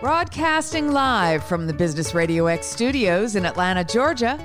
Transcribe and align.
Broadcasting 0.00 0.92
live 0.92 1.42
from 1.42 1.66
the 1.66 1.72
Business 1.72 2.14
Radio 2.14 2.46
X 2.46 2.68
studios 2.68 3.34
in 3.34 3.44
Atlanta, 3.44 3.82
Georgia, 3.82 4.38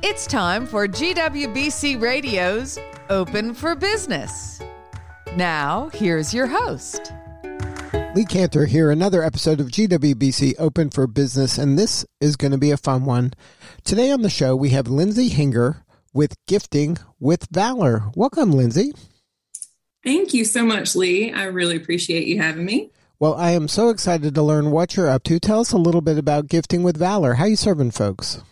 it's 0.00 0.28
time 0.28 0.64
for 0.64 0.86
GWBC 0.86 2.00
Radio's 2.00 2.78
Open 3.10 3.52
for 3.52 3.74
Business. 3.74 4.60
Now, 5.34 5.90
here's 5.92 6.32
your 6.32 6.46
host. 6.46 7.12
Lee 8.14 8.24
Kantor 8.24 8.68
here, 8.68 8.92
another 8.92 9.24
episode 9.24 9.58
of 9.58 9.72
GWBC 9.72 10.54
Open 10.60 10.90
for 10.90 11.08
Business, 11.08 11.58
and 11.58 11.76
this 11.76 12.06
is 12.20 12.36
going 12.36 12.52
to 12.52 12.58
be 12.58 12.70
a 12.70 12.76
fun 12.76 13.04
one. 13.04 13.32
Today 13.82 14.12
on 14.12 14.22
the 14.22 14.30
show, 14.30 14.54
we 14.54 14.70
have 14.70 14.86
Lindsay 14.86 15.30
Hinger 15.30 15.84
with 16.14 16.36
Gifting 16.46 16.96
with 17.18 17.48
Valor. 17.50 18.04
Welcome, 18.14 18.52
Lindsay. 18.52 18.92
Thank 20.04 20.32
you 20.32 20.44
so 20.44 20.64
much, 20.64 20.94
Lee. 20.94 21.32
I 21.32 21.46
really 21.46 21.74
appreciate 21.74 22.28
you 22.28 22.40
having 22.40 22.64
me. 22.64 22.92
Well, 23.18 23.34
I 23.34 23.52
am 23.52 23.66
so 23.66 23.88
excited 23.88 24.34
to 24.34 24.42
learn 24.42 24.70
what 24.70 24.94
you're 24.94 25.08
up 25.08 25.22
to. 25.22 25.40
Tell 25.40 25.60
us 25.60 25.72
a 25.72 25.78
little 25.78 26.02
bit 26.02 26.18
about 26.18 26.48
Gifting 26.48 26.82
with 26.82 26.98
Valor. 26.98 27.34
How 27.34 27.46
you 27.46 27.56
serving 27.56 27.92
folks? 27.92 28.42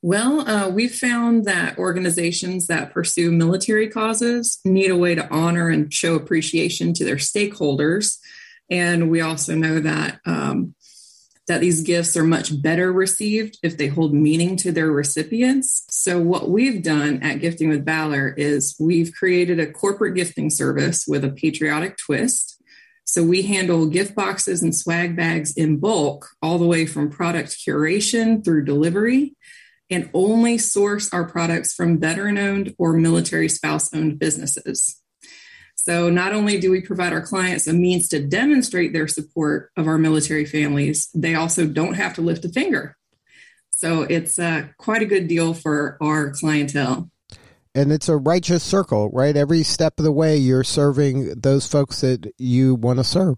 Well, 0.00 0.48
uh, 0.48 0.68
we've 0.68 0.94
found 0.94 1.44
that 1.46 1.76
organizations 1.76 2.68
that 2.68 2.94
pursue 2.94 3.32
military 3.32 3.88
causes 3.88 4.60
need 4.64 4.92
a 4.92 4.96
way 4.96 5.16
to 5.16 5.28
honor 5.28 5.68
and 5.70 5.92
show 5.92 6.14
appreciation 6.14 6.94
to 6.94 7.04
their 7.04 7.16
stakeholders. 7.16 8.18
And 8.70 9.10
we 9.10 9.20
also 9.22 9.56
know 9.56 9.80
that 9.80 10.20
um, 10.24 10.76
that 11.48 11.60
these 11.60 11.82
gifts 11.82 12.16
are 12.16 12.22
much 12.22 12.62
better 12.62 12.92
received 12.92 13.58
if 13.64 13.76
they 13.76 13.88
hold 13.88 14.14
meaning 14.14 14.56
to 14.58 14.70
their 14.70 14.92
recipients. 14.92 15.84
So, 15.90 16.20
what 16.20 16.48
we've 16.48 16.80
done 16.80 17.24
at 17.24 17.40
Gifting 17.40 17.68
with 17.68 17.84
Valor 17.84 18.28
is 18.28 18.76
we've 18.78 19.12
created 19.12 19.58
a 19.58 19.70
corporate 19.70 20.14
gifting 20.14 20.48
service 20.48 21.06
with 21.08 21.24
a 21.24 21.30
patriotic 21.30 21.96
twist 21.96 22.59
so 23.10 23.24
we 23.24 23.42
handle 23.42 23.86
gift 23.86 24.14
boxes 24.14 24.62
and 24.62 24.72
swag 24.72 25.16
bags 25.16 25.52
in 25.56 25.78
bulk, 25.78 26.28
all 26.40 26.58
the 26.58 26.66
way 26.66 26.86
from 26.86 27.10
product 27.10 27.56
curation 27.58 28.44
through 28.44 28.64
delivery, 28.64 29.34
and 29.90 30.08
only 30.14 30.58
source 30.58 31.12
our 31.12 31.24
products 31.24 31.74
from 31.74 31.98
veteran 31.98 32.38
owned 32.38 32.72
or 32.78 32.92
military 32.92 33.48
spouse 33.48 33.92
owned 33.92 34.20
businesses. 34.20 35.02
So 35.74 36.08
not 36.08 36.32
only 36.32 36.60
do 36.60 36.70
we 36.70 36.82
provide 36.82 37.12
our 37.12 37.26
clients 37.26 37.66
a 37.66 37.72
means 37.72 38.06
to 38.10 38.24
demonstrate 38.24 38.92
their 38.92 39.08
support 39.08 39.72
of 39.76 39.88
our 39.88 39.98
military 39.98 40.44
families, 40.44 41.08
they 41.12 41.34
also 41.34 41.66
don't 41.66 41.94
have 41.94 42.14
to 42.14 42.20
lift 42.20 42.44
a 42.44 42.48
finger. 42.48 42.96
So 43.70 44.02
it's 44.02 44.38
uh, 44.38 44.68
quite 44.78 45.02
a 45.02 45.06
good 45.06 45.26
deal 45.26 45.52
for 45.52 45.98
our 46.00 46.30
clientele 46.30 47.10
and 47.74 47.92
it's 47.92 48.08
a 48.08 48.16
righteous 48.16 48.62
circle, 48.62 49.10
right? 49.10 49.36
Every 49.36 49.62
step 49.62 49.98
of 49.98 50.04
the 50.04 50.12
way, 50.12 50.36
you're 50.36 50.64
serving 50.64 51.40
those 51.40 51.66
folks 51.66 52.00
that 52.00 52.32
you 52.38 52.74
want 52.74 52.98
to 52.98 53.04
serve. 53.04 53.36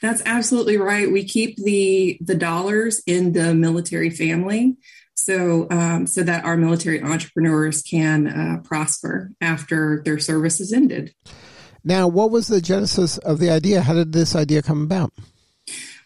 That's 0.00 0.22
absolutely 0.24 0.76
right. 0.76 1.10
We 1.10 1.24
keep 1.24 1.56
the 1.56 2.18
the 2.20 2.34
dollars 2.34 3.02
in 3.06 3.32
the 3.32 3.54
military 3.54 4.10
family, 4.10 4.76
so 5.14 5.66
um, 5.70 6.06
so 6.06 6.22
that 6.22 6.44
our 6.44 6.56
military 6.56 7.02
entrepreneurs 7.02 7.82
can 7.82 8.26
uh, 8.28 8.60
prosper 8.62 9.32
after 9.40 10.02
their 10.04 10.18
service 10.18 10.60
is 10.60 10.72
ended. 10.72 11.12
Now, 11.82 12.08
what 12.08 12.30
was 12.30 12.46
the 12.46 12.60
genesis 12.60 13.18
of 13.18 13.38
the 13.38 13.50
idea? 13.50 13.82
How 13.82 13.94
did 13.94 14.12
this 14.12 14.34
idea 14.34 14.62
come 14.62 14.82
about? 14.82 15.12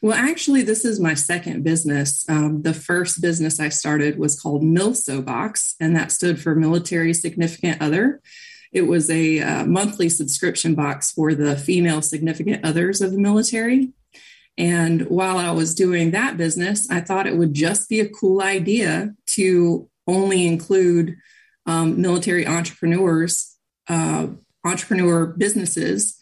Well, 0.01 0.17
actually, 0.17 0.63
this 0.63 0.85
is 0.85 1.01
my 1.01 1.15
second 1.15 1.65
business. 1.65 2.25
Um, 2.29 2.63
the 2.63 2.75
first 2.75 3.21
business 3.21 3.59
I 3.59 3.69
started 3.69 4.19
was 4.19 4.41
called 4.41 4.63
MILSO 4.63 5.25
Box, 5.25 5.75
and 5.81 5.97
that 5.97 6.13
stood 6.13 6.41
for 6.41 6.55
Military 6.55 7.13
Significant 7.13 7.83
Other. 7.83 8.21
It 8.73 8.83
was 8.83 9.11
a 9.11 9.41
uh, 9.41 9.65
monthly 9.65 10.09
subscription 10.09 10.75
box 10.75 11.11
for 11.11 11.35
the 11.35 11.57
female 11.57 12.01
significant 12.03 12.65
others 12.65 13.01
of 13.01 13.11
the 13.11 13.19
military. 13.19 13.93
And 14.57 15.03
while 15.09 15.39
I 15.39 15.51
was 15.51 15.75
doing 15.75 16.13
that 16.13 16.37
business, 16.37 16.89
I 16.91 17.01
thought 17.01 17.27
it 17.27 17.37
would 17.37 17.55
just 17.55 17.89
be 17.89 18.01
a 18.01 18.09
cool 18.09 18.43
idea 18.43 19.15
to 19.29 19.89
only 20.07 20.47
include 20.47 21.17
um, 21.67 22.01
military 22.01 22.47
entrepreneurs, 22.47 23.57
uh, 23.89 24.29
entrepreneur 24.65 25.27
businesses 25.27 26.18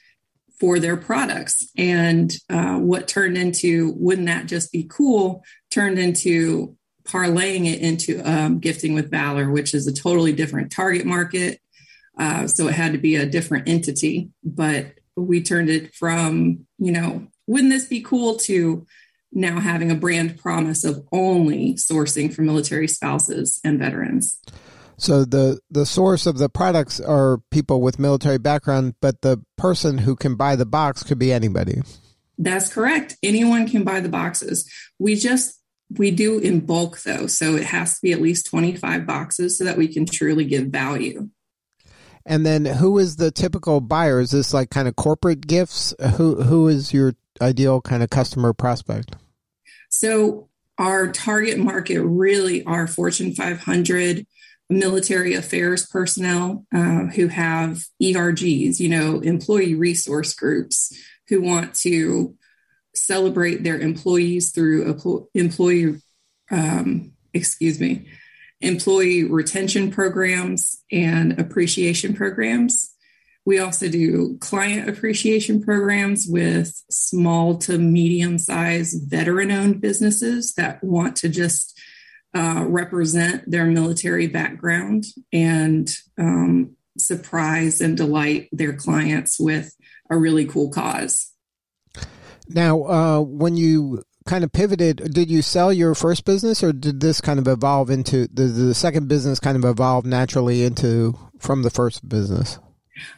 for 0.59 0.79
their 0.79 0.97
products. 0.97 1.71
And 1.77 2.35
uh, 2.49 2.77
what 2.79 3.09
turned 3.09 3.37
into, 3.37 3.93
wouldn't 3.97 4.27
that 4.27 4.47
just 4.47 4.73
be 4.73 4.85
cool, 4.89 5.45
turned 5.71 5.99
into 5.99 6.77
parlaying 7.05 7.67
it 7.73 7.81
into 7.81 8.21
um, 8.23 8.59
gifting 8.59 8.95
with 8.95 9.11
valor, 9.11 9.51
which 9.51 9.75
is 9.75 9.87
a 9.87 9.93
totally 9.93 10.33
different 10.33 10.73
target 10.73 11.07
market. 11.07 11.61
Uh, 12.19 12.47
so 12.47 12.67
it 12.67 12.75
had 12.75 12.93
to 12.93 12.99
be 12.99 13.17
a 13.17 13.27
different 13.27 13.69
entity. 13.69 14.31
But 14.43 14.95
we 15.15 15.43
turned 15.43 15.71
it 15.71 15.95
from, 15.95 16.67
you 16.79 16.93
know, 16.93 17.29
wouldn't 17.47 17.71
this 17.71 17.87
be 17.87 18.01
cool 18.01 18.37
to 18.37 18.87
now 19.33 19.61
having 19.61 19.91
a 19.91 19.95
brand 19.95 20.39
promise 20.39 20.83
of 20.83 21.07
only 21.13 21.75
sourcing 21.75 22.33
for 22.33 22.43
military 22.43 22.89
spouses 22.89 23.61
and 23.63 23.79
veterans. 23.79 24.41
So 24.99 25.25
the 25.25 25.61
the 25.71 25.87
source 25.87 26.27
of 26.27 26.39
the 26.39 26.49
products 26.49 27.01
are 27.01 27.39
people 27.51 27.81
with 27.81 27.99
military 27.99 28.39
background, 28.39 28.95
but 29.01 29.21
the 29.23 29.43
person 29.57 29.99
who 29.99 30.17
can 30.17 30.37
buy 30.37 30.57
the 30.57 30.67
box 30.67 31.03
could 31.03 31.19
be 31.19 31.33
anybody. 31.33 31.83
That's 32.39 32.73
correct. 32.73 33.17
Anyone 33.23 33.69
can 33.69 33.85
buy 33.85 34.01
the 34.01 34.09
boxes. 34.09 34.71
We 34.99 35.17
just 35.17 35.61
we 35.97 36.11
do 36.11 36.39
in 36.39 36.61
bulk 36.61 37.01
though, 37.03 37.27
so 37.27 37.57
it 37.57 37.65
has 37.65 37.97
to 37.97 38.01
be 38.03 38.13
at 38.13 38.21
least 38.21 38.47
25 38.47 39.07
boxes 39.07 39.57
so 39.57 39.65
that 39.65 39.77
we 39.77 39.89
can 39.89 40.07
truly 40.07 40.45
give 40.45 40.67
value. 40.67 41.29
And 42.25 42.45
then 42.45 42.65
who 42.65 42.99
is 42.99 43.17
the 43.17 43.31
typical 43.31 43.81
buyer? 43.81 44.19
Is 44.19 44.33
this 44.33 44.53
like 44.53 44.71
kind 44.71 44.89
of 44.89 44.97
corporate 44.97 45.47
gifts? 45.47 45.95
Who 46.17 46.43
who 46.43 46.69
is 46.69 46.93
your 46.93 47.15
ideal 47.41 47.81
kind 47.81 48.03
of 48.03 48.11
customer 48.11 48.53
prospect? 48.53 49.15
So 49.91 50.49
our 50.79 51.13
target 51.13 51.59
market 51.59 52.03
really 52.03 52.65
are 52.65 52.87
Fortune 52.87 53.35
500 53.35 54.27
military 54.69 55.35
affairs 55.35 55.87
personnel 55.87 56.65
uh, 56.75 57.05
who 57.07 57.29
have 57.29 57.85
ERGs, 58.03 58.81
you 58.81 58.89
know, 58.89 59.21
employee 59.21 59.75
resource 59.75 60.35
groups 60.35 60.93
who 61.29 61.41
want 61.41 61.75
to 61.75 62.35
celebrate 62.95 63.63
their 63.63 63.79
employees 63.79 64.51
through 64.51 65.29
employee, 65.35 66.01
um, 66.51 67.13
excuse 67.33 67.79
me, 67.79 68.09
employee 68.61 69.25
retention 69.25 69.91
programs 69.91 70.83
and 70.91 71.39
appreciation 71.39 72.15
programs. 72.15 72.95
We 73.45 73.61
also 73.61 73.89
do 73.89 74.39
client 74.41 74.89
appreciation 74.89 75.63
programs 75.63 76.27
with 76.29 76.83
small 76.91 77.59
to 77.59 77.79
medium 77.79 78.39
sized 78.39 79.09
veteran 79.09 79.53
owned 79.53 79.81
businesses 79.81 80.55
that 80.55 80.83
want 80.83 81.15
to 81.17 81.29
just 81.29 81.79
uh, 82.37 82.65
represent 82.67 83.51
their 83.51 83.65
military 83.65 84.27
background 84.27 85.07
and 85.33 85.97
um, 86.19 86.77
surprise 86.99 87.81
and 87.81 87.97
delight 87.97 88.51
their 88.53 88.75
clients 88.75 89.41
with 89.41 89.75
a 90.11 90.19
really 90.19 90.45
cool 90.45 90.69
cause. 90.69 91.33
Now, 92.47 92.83
uh, 92.85 93.21
when 93.21 93.57
you 93.57 94.03
kind 94.27 94.45
of 94.45 94.53
pivoted, 94.53 95.15
did 95.15 95.31
you 95.31 95.41
sell 95.41 95.73
your 95.73 95.95
first 95.95 96.27
business 96.27 96.63
or 96.63 96.75
did 96.75 97.01
this 97.01 97.23
kind 97.23 97.39
of 97.39 97.49
evolve 97.49 97.89
into 97.89 98.29
the, 98.29 98.45
the 98.45 98.75
second 98.75 99.09
business 99.09 99.41
kind 99.41 99.57
of 99.57 99.65
evolve 99.65 100.05
naturally 100.05 100.63
into 100.63 101.19
from 101.39 101.63
the 101.63 101.71
first 101.71 102.07
business? 102.07 102.59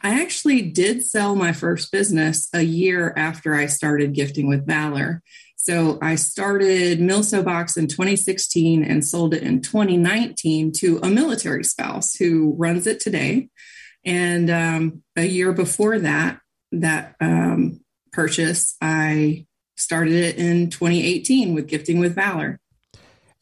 I 0.03 0.23
actually 0.23 0.63
did 0.63 1.05
sell 1.05 1.35
my 1.35 1.53
first 1.53 1.91
business 1.91 2.49
a 2.53 2.63
year 2.63 3.13
after 3.17 3.55
I 3.55 3.67
started 3.67 4.15
Gifting 4.15 4.47
with 4.47 4.67
Valor. 4.67 5.23
So 5.61 5.99
I 6.01 6.15
started 6.15 7.01
Milso 7.01 7.45
Box 7.45 7.77
in 7.77 7.89
2016 7.89 8.85
and 8.85 9.05
sold 9.05 9.35
it 9.35 9.43
in 9.43 9.61
2019 9.61 10.73
to 10.79 11.01
a 11.03 11.11
military 11.11 11.65
spouse 11.65 12.15
who 12.15 12.55
runs 12.57 12.87
it 12.87 13.01
today. 13.01 13.49
And 14.05 14.51
um, 14.51 15.03
a 15.17 15.25
year 15.25 15.53
before 15.53 15.99
that, 15.99 16.41
that 16.73 17.17
um, 17.21 17.81
purchase, 18.13 18.77
I 18.81 19.47
started 19.77 20.15
it 20.15 20.37
in 20.37 20.71
2018 20.71 21.55
with 21.55 21.67
Gifting 21.67 21.99
with 21.99 22.15
Valor. 22.15 22.61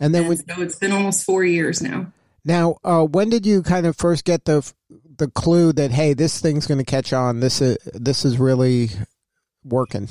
And 0.00 0.14
then, 0.14 0.24
and 0.24 0.38
so 0.38 0.62
it's 0.62 0.76
been 0.76 0.92
almost 0.92 1.22
four 1.22 1.44
years 1.44 1.82
now. 1.82 2.12
Now, 2.46 2.78
uh, 2.82 3.04
when 3.04 3.28
did 3.28 3.44
you 3.44 3.62
kind 3.62 3.86
of 3.86 3.94
first 3.94 4.24
get 4.24 4.46
the 4.46 4.72
the 5.18 5.28
clue 5.28 5.72
that 5.74 5.90
hey, 5.90 6.14
this 6.14 6.40
thing's 6.40 6.66
going 6.66 6.78
to 6.78 6.84
catch 6.84 7.12
on? 7.12 7.40
This 7.40 7.60
is 7.60 7.78
this 7.92 8.24
is 8.24 8.38
really 8.38 8.90
working. 9.64 10.08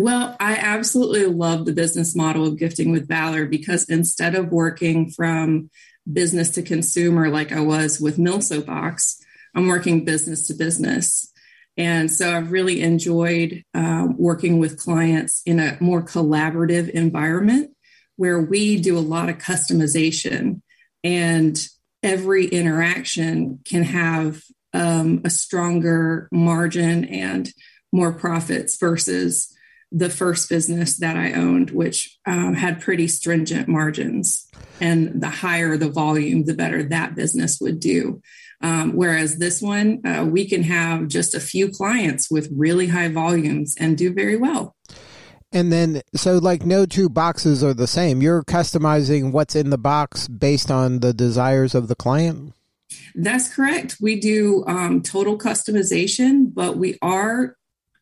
Well, 0.00 0.36
I 0.38 0.54
absolutely 0.54 1.26
love 1.26 1.64
the 1.64 1.72
business 1.72 2.14
model 2.14 2.46
of 2.46 2.56
gifting 2.56 2.92
with 2.92 3.08
valor 3.08 3.46
because 3.46 3.82
instead 3.88 4.36
of 4.36 4.52
working 4.52 5.10
from 5.10 5.70
business 6.10 6.50
to 6.50 6.62
consumer 6.62 7.28
like 7.30 7.50
I 7.50 7.58
was 7.58 8.00
with 8.00 8.16
Milso 8.16 8.64
Box, 8.64 9.20
I'm 9.56 9.66
working 9.66 10.04
business 10.04 10.46
to 10.46 10.54
business. 10.54 11.32
And 11.76 12.12
so 12.12 12.32
I've 12.32 12.52
really 12.52 12.80
enjoyed 12.80 13.64
uh, 13.74 14.06
working 14.16 14.60
with 14.60 14.78
clients 14.78 15.42
in 15.44 15.58
a 15.58 15.76
more 15.80 16.04
collaborative 16.04 16.90
environment 16.90 17.72
where 18.14 18.40
we 18.40 18.80
do 18.80 18.96
a 18.96 19.00
lot 19.00 19.28
of 19.28 19.38
customization 19.38 20.62
and 21.02 21.60
every 22.04 22.46
interaction 22.46 23.58
can 23.64 23.82
have 23.82 24.44
um, 24.72 25.22
a 25.24 25.30
stronger 25.30 26.28
margin 26.30 27.04
and 27.06 27.52
more 27.90 28.12
profits 28.12 28.78
versus 28.78 29.56
the 29.90 30.10
first 30.10 30.48
business 30.48 30.98
that 30.98 31.16
I 31.16 31.32
owned, 31.32 31.70
which 31.70 32.18
um, 32.26 32.54
had 32.54 32.80
pretty 32.80 33.08
stringent 33.08 33.68
margins. 33.68 34.46
And 34.80 35.20
the 35.20 35.28
higher 35.28 35.76
the 35.76 35.90
volume, 35.90 36.44
the 36.44 36.54
better 36.54 36.82
that 36.84 37.14
business 37.14 37.58
would 37.60 37.80
do. 37.80 38.22
Um, 38.60 38.92
whereas 38.92 39.38
this 39.38 39.62
one, 39.62 40.04
uh, 40.04 40.24
we 40.24 40.48
can 40.48 40.62
have 40.64 41.08
just 41.08 41.34
a 41.34 41.40
few 41.40 41.68
clients 41.68 42.30
with 42.30 42.50
really 42.54 42.88
high 42.88 43.08
volumes 43.08 43.76
and 43.78 43.96
do 43.96 44.12
very 44.12 44.36
well. 44.36 44.74
And 45.52 45.72
then, 45.72 46.02
so 46.14 46.38
like 46.38 46.66
no 46.66 46.84
two 46.84 47.08
boxes 47.08 47.64
are 47.64 47.72
the 47.72 47.86
same. 47.86 48.20
You're 48.20 48.42
customizing 48.42 49.32
what's 49.32 49.56
in 49.56 49.70
the 49.70 49.78
box 49.78 50.28
based 50.28 50.70
on 50.70 51.00
the 51.00 51.14
desires 51.14 51.74
of 51.74 51.88
the 51.88 51.96
client. 51.96 52.52
That's 53.14 53.52
correct. 53.52 53.96
We 54.00 54.20
do 54.20 54.64
um, 54.66 55.02
total 55.02 55.38
customization, 55.38 56.52
but 56.52 56.76
we 56.76 56.98
are 57.00 57.56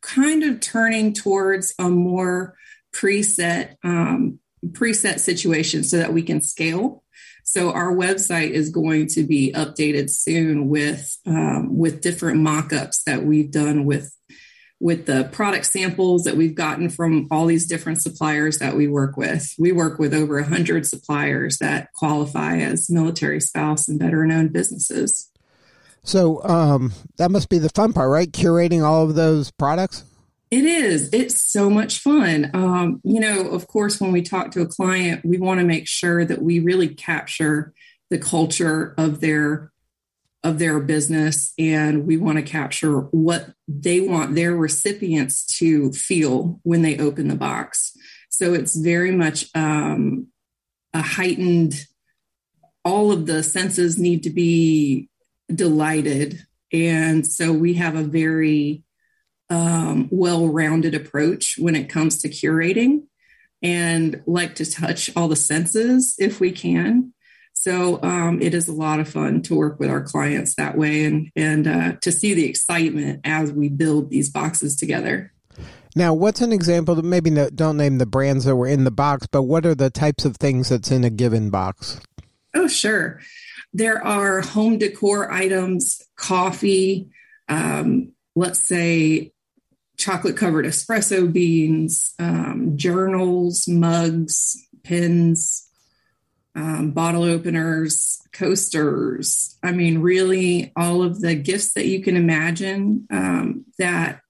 kind 0.06 0.44
of 0.44 0.60
turning 0.60 1.12
towards 1.12 1.74
a 1.78 1.88
more 1.88 2.56
preset 2.94 3.74
um, 3.84 4.38
preset 4.68 5.20
situation 5.20 5.82
so 5.82 5.98
that 5.98 6.12
we 6.12 6.22
can 6.22 6.40
scale. 6.40 7.02
So 7.44 7.70
our 7.72 7.94
website 7.94 8.50
is 8.50 8.70
going 8.70 9.06
to 9.08 9.22
be 9.22 9.52
updated 9.52 10.10
soon 10.10 10.68
with 10.68 11.16
um, 11.26 11.76
with 11.76 12.00
different 12.00 12.40
mock-ups 12.40 13.02
that 13.04 13.24
we've 13.24 13.50
done 13.50 13.84
with 13.84 14.12
with 14.78 15.06
the 15.06 15.28
product 15.32 15.64
samples 15.66 16.24
that 16.24 16.36
we've 16.36 16.54
gotten 16.54 16.90
from 16.90 17.26
all 17.30 17.46
these 17.46 17.66
different 17.66 18.02
suppliers 18.02 18.58
that 18.58 18.76
we 18.76 18.86
work 18.86 19.16
with. 19.16 19.54
We 19.58 19.72
work 19.72 19.98
with 19.98 20.12
over 20.12 20.34
100 20.34 20.86
suppliers 20.86 21.58
that 21.58 21.92
qualify 21.94 22.58
as 22.58 22.90
military 22.90 23.40
spouse 23.40 23.88
and 23.88 23.98
veteran 23.98 24.32
owned 24.32 24.52
businesses. 24.52 25.30
So 26.06 26.42
um, 26.44 26.92
that 27.18 27.30
must 27.30 27.48
be 27.48 27.58
the 27.58 27.68
fun 27.68 27.92
part, 27.92 28.10
right? 28.10 28.30
Curating 28.30 28.82
all 28.82 29.02
of 29.04 29.16
those 29.16 29.50
products. 29.50 30.04
It 30.50 30.64
is. 30.64 31.10
It's 31.12 31.42
so 31.42 31.68
much 31.68 31.98
fun. 31.98 32.50
Um, 32.54 33.00
you 33.02 33.18
know, 33.18 33.48
of 33.48 33.66
course, 33.66 34.00
when 34.00 34.12
we 34.12 34.22
talk 34.22 34.52
to 34.52 34.62
a 34.62 34.66
client, 34.66 35.24
we 35.24 35.38
want 35.38 35.58
to 35.58 35.66
make 35.66 35.88
sure 35.88 36.24
that 36.24 36.40
we 36.40 36.60
really 36.60 36.88
capture 36.88 37.74
the 38.10 38.18
culture 38.18 38.94
of 38.96 39.20
their 39.20 39.72
of 40.44 40.60
their 40.60 40.78
business 40.78 41.52
and 41.58 42.06
we 42.06 42.16
want 42.16 42.36
to 42.36 42.42
capture 42.42 43.00
what 43.00 43.52
they 43.66 43.98
want 43.98 44.36
their 44.36 44.54
recipients 44.54 45.44
to 45.44 45.90
feel 45.90 46.60
when 46.62 46.82
they 46.82 46.96
open 46.98 47.26
the 47.26 47.34
box. 47.34 47.96
So 48.30 48.54
it's 48.54 48.76
very 48.76 49.10
much 49.10 49.46
um, 49.56 50.28
a 50.94 51.02
heightened, 51.02 51.86
all 52.84 53.10
of 53.10 53.26
the 53.26 53.42
senses 53.42 53.98
need 53.98 54.22
to 54.22 54.30
be 54.30 55.08
delighted. 55.52 56.46
And 56.72 57.26
so 57.26 57.52
we 57.52 57.74
have 57.74 57.94
a 57.94 58.02
very 58.02 58.82
um, 59.48 60.08
well 60.10 60.48
rounded 60.48 60.94
approach 60.94 61.56
when 61.58 61.76
it 61.76 61.88
comes 61.88 62.18
to 62.22 62.28
curating 62.28 63.04
and 63.62 64.22
like 64.26 64.56
to 64.56 64.70
touch 64.70 65.10
all 65.16 65.28
the 65.28 65.36
senses 65.36 66.14
if 66.18 66.40
we 66.40 66.52
can. 66.52 67.12
So 67.52 68.00
um, 68.02 68.42
it 68.42 68.52
is 68.52 68.68
a 68.68 68.72
lot 68.72 69.00
of 69.00 69.08
fun 69.08 69.42
to 69.42 69.54
work 69.54 69.80
with 69.80 69.88
our 69.88 70.02
clients 70.02 70.54
that 70.56 70.76
way 70.76 71.04
and 71.04 71.30
and 71.34 71.66
uh, 71.66 71.92
to 72.02 72.12
see 72.12 72.34
the 72.34 72.44
excitement 72.44 73.20
as 73.24 73.50
we 73.50 73.68
build 73.68 74.10
these 74.10 74.30
boxes 74.30 74.76
together. 74.76 75.32
Now, 75.94 76.12
what's 76.12 76.42
an 76.42 76.52
example? 76.52 76.94
Maybe 77.02 77.30
no, 77.30 77.48
don't 77.48 77.78
name 77.78 77.96
the 77.96 78.04
brands 78.04 78.44
that 78.44 78.54
were 78.54 78.66
in 78.66 78.84
the 78.84 78.90
box, 78.90 79.26
but 79.26 79.44
what 79.44 79.64
are 79.64 79.74
the 79.74 79.88
types 79.88 80.26
of 80.26 80.36
things 80.36 80.68
that's 80.68 80.90
in 80.90 81.04
a 81.04 81.10
given 81.10 81.48
box? 81.48 81.98
Oh, 82.56 82.68
sure. 82.68 83.20
There 83.74 84.02
are 84.02 84.40
home 84.40 84.78
decor 84.78 85.30
items, 85.30 86.00
coffee, 86.16 87.10
um, 87.50 88.12
let's 88.34 88.60
say 88.60 89.32
chocolate 89.98 90.38
covered 90.38 90.64
espresso 90.64 91.30
beans, 91.30 92.14
um, 92.18 92.78
journals, 92.78 93.68
mugs, 93.68 94.56
pins, 94.82 95.68
um, 96.54 96.92
bottle 96.92 97.24
openers, 97.24 98.22
coasters. 98.32 99.58
I 99.62 99.72
mean, 99.72 99.98
really, 99.98 100.72
all 100.76 101.02
of 101.02 101.20
the 101.20 101.34
gifts 101.34 101.74
that 101.74 101.84
you 101.84 102.02
can 102.02 102.16
imagine 102.16 103.06
um, 103.10 103.66
that 103.78 104.22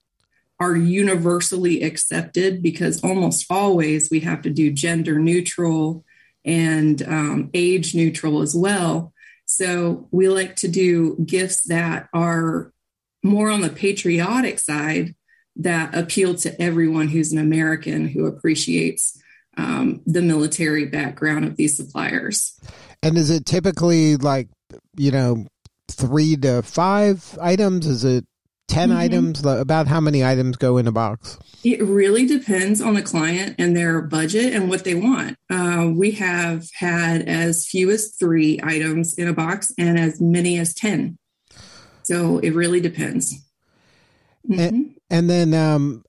are 0.58 0.74
universally 0.74 1.84
accepted 1.84 2.60
because 2.60 3.04
almost 3.04 3.46
always 3.50 4.10
we 4.10 4.20
have 4.20 4.42
to 4.42 4.50
do 4.50 4.72
gender 4.72 5.20
neutral 5.20 6.04
and 6.46 7.02
um, 7.02 7.50
age 7.52 7.94
neutral 7.94 8.40
as 8.40 8.54
well. 8.54 9.12
So 9.44 10.08
we 10.10 10.28
like 10.28 10.56
to 10.56 10.68
do 10.68 11.16
gifts 11.24 11.64
that 11.64 12.08
are 12.14 12.72
more 13.22 13.50
on 13.50 13.60
the 13.60 13.68
patriotic 13.68 14.58
side 14.58 15.14
that 15.56 15.94
appeal 15.94 16.34
to 16.34 16.62
everyone 16.62 17.08
who's 17.08 17.32
an 17.32 17.38
American 17.38 18.08
who 18.08 18.26
appreciates 18.26 19.20
um, 19.56 20.02
the 20.06 20.22
military 20.22 20.86
background 20.86 21.44
of 21.44 21.56
these 21.56 21.76
suppliers. 21.76 22.58
And 23.02 23.16
is 23.16 23.30
it 23.30 23.46
typically 23.46 24.16
like, 24.16 24.48
you 24.96 25.10
know, 25.10 25.46
three 25.90 26.36
to 26.36 26.62
five 26.62 27.38
items? 27.40 27.86
Is 27.86 28.04
it 28.04 28.26
10 28.68 28.88
mm-hmm. 28.88 28.98
items? 28.98 29.44
About 29.44 29.86
how 29.86 30.00
many 30.00 30.24
items 30.24 30.56
go 30.56 30.76
in 30.76 30.86
a 30.86 30.92
box? 30.92 31.38
It 31.64 31.82
really 31.82 32.26
depends 32.26 32.80
on 32.80 32.94
the 32.94 33.02
client 33.02 33.56
and 33.58 33.76
their 33.76 34.00
budget 34.02 34.52
and 34.52 34.68
what 34.68 34.84
they 34.84 34.94
want. 34.94 35.36
Uh, 35.50 35.90
we 35.94 36.12
have 36.12 36.68
had 36.74 37.22
as 37.22 37.66
few 37.66 37.90
as 37.90 38.14
three 38.18 38.60
items 38.62 39.14
in 39.18 39.28
a 39.28 39.32
box 39.32 39.72
and 39.78 39.98
as 39.98 40.20
many 40.20 40.58
as 40.58 40.74
10. 40.74 41.18
So 42.02 42.38
it 42.38 42.50
really 42.50 42.80
depends. 42.80 43.34
Mm-hmm. 44.48 44.60
And, 44.60 44.94
and 45.10 45.30
then, 45.30 45.54
um, 45.54 46.04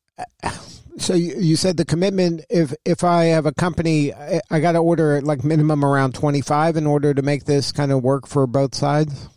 so 0.98 1.14
you, 1.14 1.36
you 1.38 1.56
said 1.56 1.78
the 1.78 1.86
commitment 1.86 2.44
if 2.50 2.74
if 2.84 3.04
I 3.04 3.26
have 3.26 3.46
a 3.46 3.54
company 3.54 4.14
I, 4.14 4.42
I 4.50 4.60
got 4.60 4.74
to 4.74 4.80
order 4.80 5.22
like 5.22 5.44
minimum 5.44 5.86
around 5.86 6.16
25 6.16 6.78
in 6.78 6.88
order 6.88 7.14
to 7.14 7.22
make 7.22 7.46
this 7.46 7.72
kind 7.72 7.92
of 7.92 8.04
work 8.04 8.28
for 8.28 8.48
both 8.48 8.76
sides. 8.76 9.30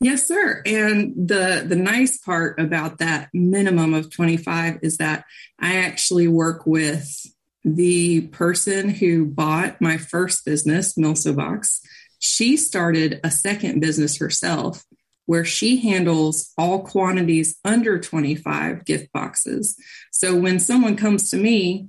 Yes, 0.00 0.26
sir. 0.28 0.62
And 0.66 1.14
the 1.16 1.64
the 1.66 1.76
nice 1.76 2.18
part 2.18 2.60
about 2.60 2.98
that 2.98 3.30
minimum 3.32 3.94
of 3.94 4.10
25 4.10 4.80
is 4.82 4.98
that 4.98 5.24
I 5.58 5.76
actually 5.76 6.28
work 6.28 6.66
with 6.66 7.26
the 7.64 8.28
person 8.28 8.90
who 8.90 9.26
bought 9.26 9.80
my 9.80 9.96
first 9.96 10.44
business, 10.44 10.94
Milso 10.94 11.34
Box. 11.34 11.80
She 12.18 12.56
started 12.56 13.20
a 13.24 13.30
second 13.30 13.80
business 13.80 14.18
herself 14.18 14.84
where 15.24 15.44
she 15.44 15.78
handles 15.78 16.52
all 16.56 16.80
quantities 16.82 17.58
under 17.64 17.98
25 17.98 18.84
gift 18.84 19.12
boxes. 19.12 19.76
So 20.12 20.36
when 20.36 20.60
someone 20.60 20.96
comes 20.96 21.30
to 21.30 21.36
me 21.36 21.88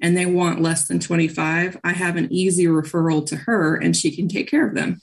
and 0.00 0.16
they 0.16 0.26
want 0.26 0.62
less 0.62 0.88
than 0.88 0.98
25, 0.98 1.78
I 1.84 1.92
have 1.92 2.16
an 2.16 2.32
easy 2.32 2.64
referral 2.64 3.26
to 3.26 3.36
her 3.36 3.76
and 3.76 3.94
she 3.94 4.14
can 4.14 4.28
take 4.28 4.48
care 4.48 4.66
of 4.66 4.74
them. 4.74 5.00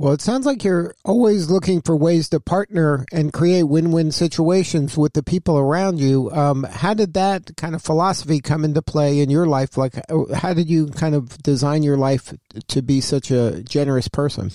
Well, 0.00 0.14
it 0.14 0.22
sounds 0.22 0.46
like 0.46 0.64
you're 0.64 0.94
always 1.04 1.50
looking 1.50 1.82
for 1.82 1.94
ways 1.94 2.30
to 2.30 2.40
partner 2.40 3.04
and 3.12 3.34
create 3.34 3.64
win 3.64 3.90
win 3.90 4.12
situations 4.12 4.96
with 4.96 5.12
the 5.12 5.22
people 5.22 5.58
around 5.58 6.00
you. 6.00 6.30
Um, 6.30 6.62
how 6.62 6.94
did 6.94 7.12
that 7.12 7.54
kind 7.58 7.74
of 7.74 7.82
philosophy 7.82 8.40
come 8.40 8.64
into 8.64 8.80
play 8.80 9.20
in 9.20 9.28
your 9.28 9.44
life? 9.44 9.76
Like, 9.76 10.00
how 10.34 10.54
did 10.54 10.70
you 10.70 10.86
kind 10.86 11.14
of 11.14 11.36
design 11.42 11.82
your 11.82 11.98
life 11.98 12.32
to 12.68 12.80
be 12.80 13.02
such 13.02 13.30
a 13.30 13.62
generous 13.62 14.08
person? 14.08 14.52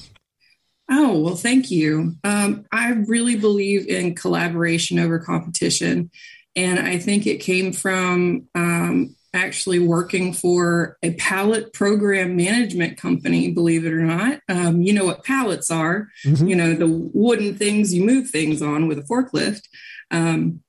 Oh, 0.90 1.20
well, 1.20 1.36
thank 1.36 1.70
you. 1.70 2.16
Um, 2.24 2.66
I 2.72 2.94
really 3.06 3.36
believe 3.36 3.88
in 3.88 4.16
collaboration 4.16 4.98
over 4.98 5.20
competition. 5.20 6.10
And 6.56 6.80
I 6.80 6.98
think 6.98 7.28
it 7.28 7.38
came 7.38 7.72
from 7.72 8.48
um, 8.56 9.15
actually 9.36 9.80
working 9.80 10.34
for 10.34 10.98
a 11.04 11.14
pallet 11.16 11.74
program 11.74 12.36
management 12.36 12.98
company, 12.98 13.52
believe 13.52 13.86
it 13.86 13.94
or 13.94 14.04
not. 14.04 14.40
Um, 14.48 14.82
you 14.82 14.94
know 14.94 15.06
what 15.06 15.26
pallets 15.26 15.70
are, 15.70 16.08
mm-hmm. 16.26 16.48
you 16.48 16.56
know, 16.56 16.74
the 16.74 16.88
wooden 16.88 17.56
things 17.56 17.94
you 17.94 18.06
move 18.06 18.30
things 18.30 18.62
on 18.62 18.88
with 18.88 18.98
a 18.98 19.04
forklift. 19.04 19.64
Um, 20.10 20.62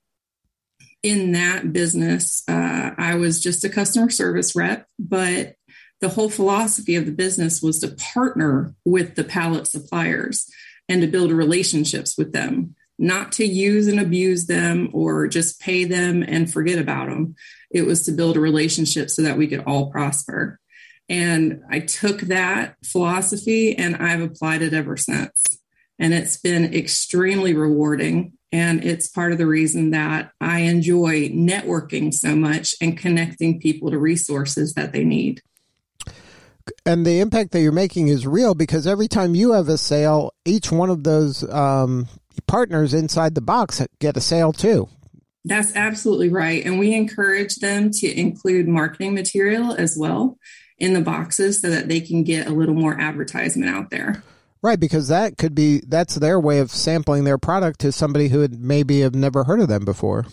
in 1.01 1.31
that 1.31 1.71
business, 1.71 2.43
uh, 2.49 2.91
I 2.97 3.15
was 3.15 3.41
just 3.41 3.63
a 3.63 3.69
customer 3.69 4.09
service 4.09 4.55
rep, 4.55 4.87
but 4.99 5.55
the 6.01 6.09
whole 6.09 6.29
philosophy 6.29 6.95
of 6.95 7.05
the 7.05 7.11
business 7.11 7.61
was 7.61 7.79
to 7.79 7.95
partner 8.13 8.75
with 8.83 9.15
the 9.15 9.23
pallet 9.23 9.67
suppliers 9.67 10.49
and 10.89 11.01
to 11.01 11.07
build 11.07 11.31
relationships 11.31 12.17
with 12.17 12.33
them, 12.33 12.75
not 12.99 13.31
to 13.33 13.45
use 13.45 13.87
and 13.87 13.99
abuse 13.99 14.47
them 14.47 14.89
or 14.93 15.27
just 15.27 15.61
pay 15.61 15.85
them 15.85 16.23
and 16.23 16.51
forget 16.51 16.79
about 16.79 17.07
them. 17.07 17.35
It 17.69 17.85
was 17.85 18.03
to 18.05 18.11
build 18.11 18.37
a 18.37 18.41
relationship 18.41 19.09
so 19.09 19.21
that 19.23 19.37
we 19.37 19.47
could 19.47 19.63
all 19.65 19.91
prosper. 19.91 20.59
And 21.09 21.61
I 21.69 21.79
took 21.79 22.21
that 22.21 22.75
philosophy 22.83 23.77
and 23.77 23.95
I've 23.95 24.21
applied 24.21 24.61
it 24.61 24.73
ever 24.73 24.97
since. 24.97 25.43
And 25.99 26.13
it's 26.13 26.37
been 26.37 26.73
extremely 26.73 27.53
rewarding. 27.53 28.33
And 28.51 28.83
it's 28.83 29.09
part 29.09 29.31
of 29.31 29.37
the 29.37 29.47
reason 29.47 29.91
that 29.91 30.31
I 30.39 30.59
enjoy 30.59 31.29
networking 31.29 32.13
so 32.13 32.35
much 32.35 32.75
and 32.81 32.97
connecting 32.97 33.59
people 33.59 33.91
to 33.91 33.97
resources 33.97 34.73
that 34.73 34.93
they 34.93 35.03
need 35.03 35.41
and 36.85 37.05
the 37.05 37.19
impact 37.19 37.51
that 37.51 37.61
you're 37.61 37.71
making 37.71 38.07
is 38.07 38.27
real 38.27 38.55
because 38.55 38.87
every 38.87 39.07
time 39.07 39.35
you 39.35 39.51
have 39.51 39.69
a 39.69 39.77
sale, 39.77 40.33
each 40.45 40.71
one 40.71 40.89
of 40.89 41.03
those 41.03 41.47
um, 41.49 42.07
partners 42.47 42.93
inside 42.93 43.35
the 43.35 43.41
box 43.41 43.81
get 43.99 44.17
a 44.17 44.21
sale 44.21 44.53
too. 44.53 44.89
That's 45.47 45.75
absolutely 45.75 46.29
right. 46.29 46.63
And 46.65 46.77
we 46.77 46.93
encourage 46.93 47.55
them 47.55 47.89
to 47.91 48.07
include 48.07 48.67
marketing 48.67 49.13
material 49.13 49.73
as 49.73 49.97
well 49.97 50.37
in 50.77 50.93
the 50.93 51.01
boxes 51.01 51.61
so 51.61 51.69
that 51.69 51.87
they 51.87 52.01
can 52.01 52.23
get 52.23 52.47
a 52.47 52.53
little 52.53 52.75
more 52.75 52.99
advertisement 52.99 53.73
out 53.73 53.89
there. 53.89 54.23
Right, 54.61 54.79
because 54.79 55.07
that 55.07 55.37
could 55.37 55.55
be 55.55 55.81
that's 55.87 56.15
their 56.15 56.39
way 56.39 56.59
of 56.59 56.71
sampling 56.71 57.23
their 57.23 57.37
product 57.37 57.79
to 57.81 57.91
somebody 57.91 58.27
who 58.27 58.39
would 58.39 58.59
maybe 58.59 59.01
have 59.01 59.15
never 59.15 59.45
heard 59.45 59.61
of 59.61 59.69
them 59.69 59.85
before. 59.85 60.25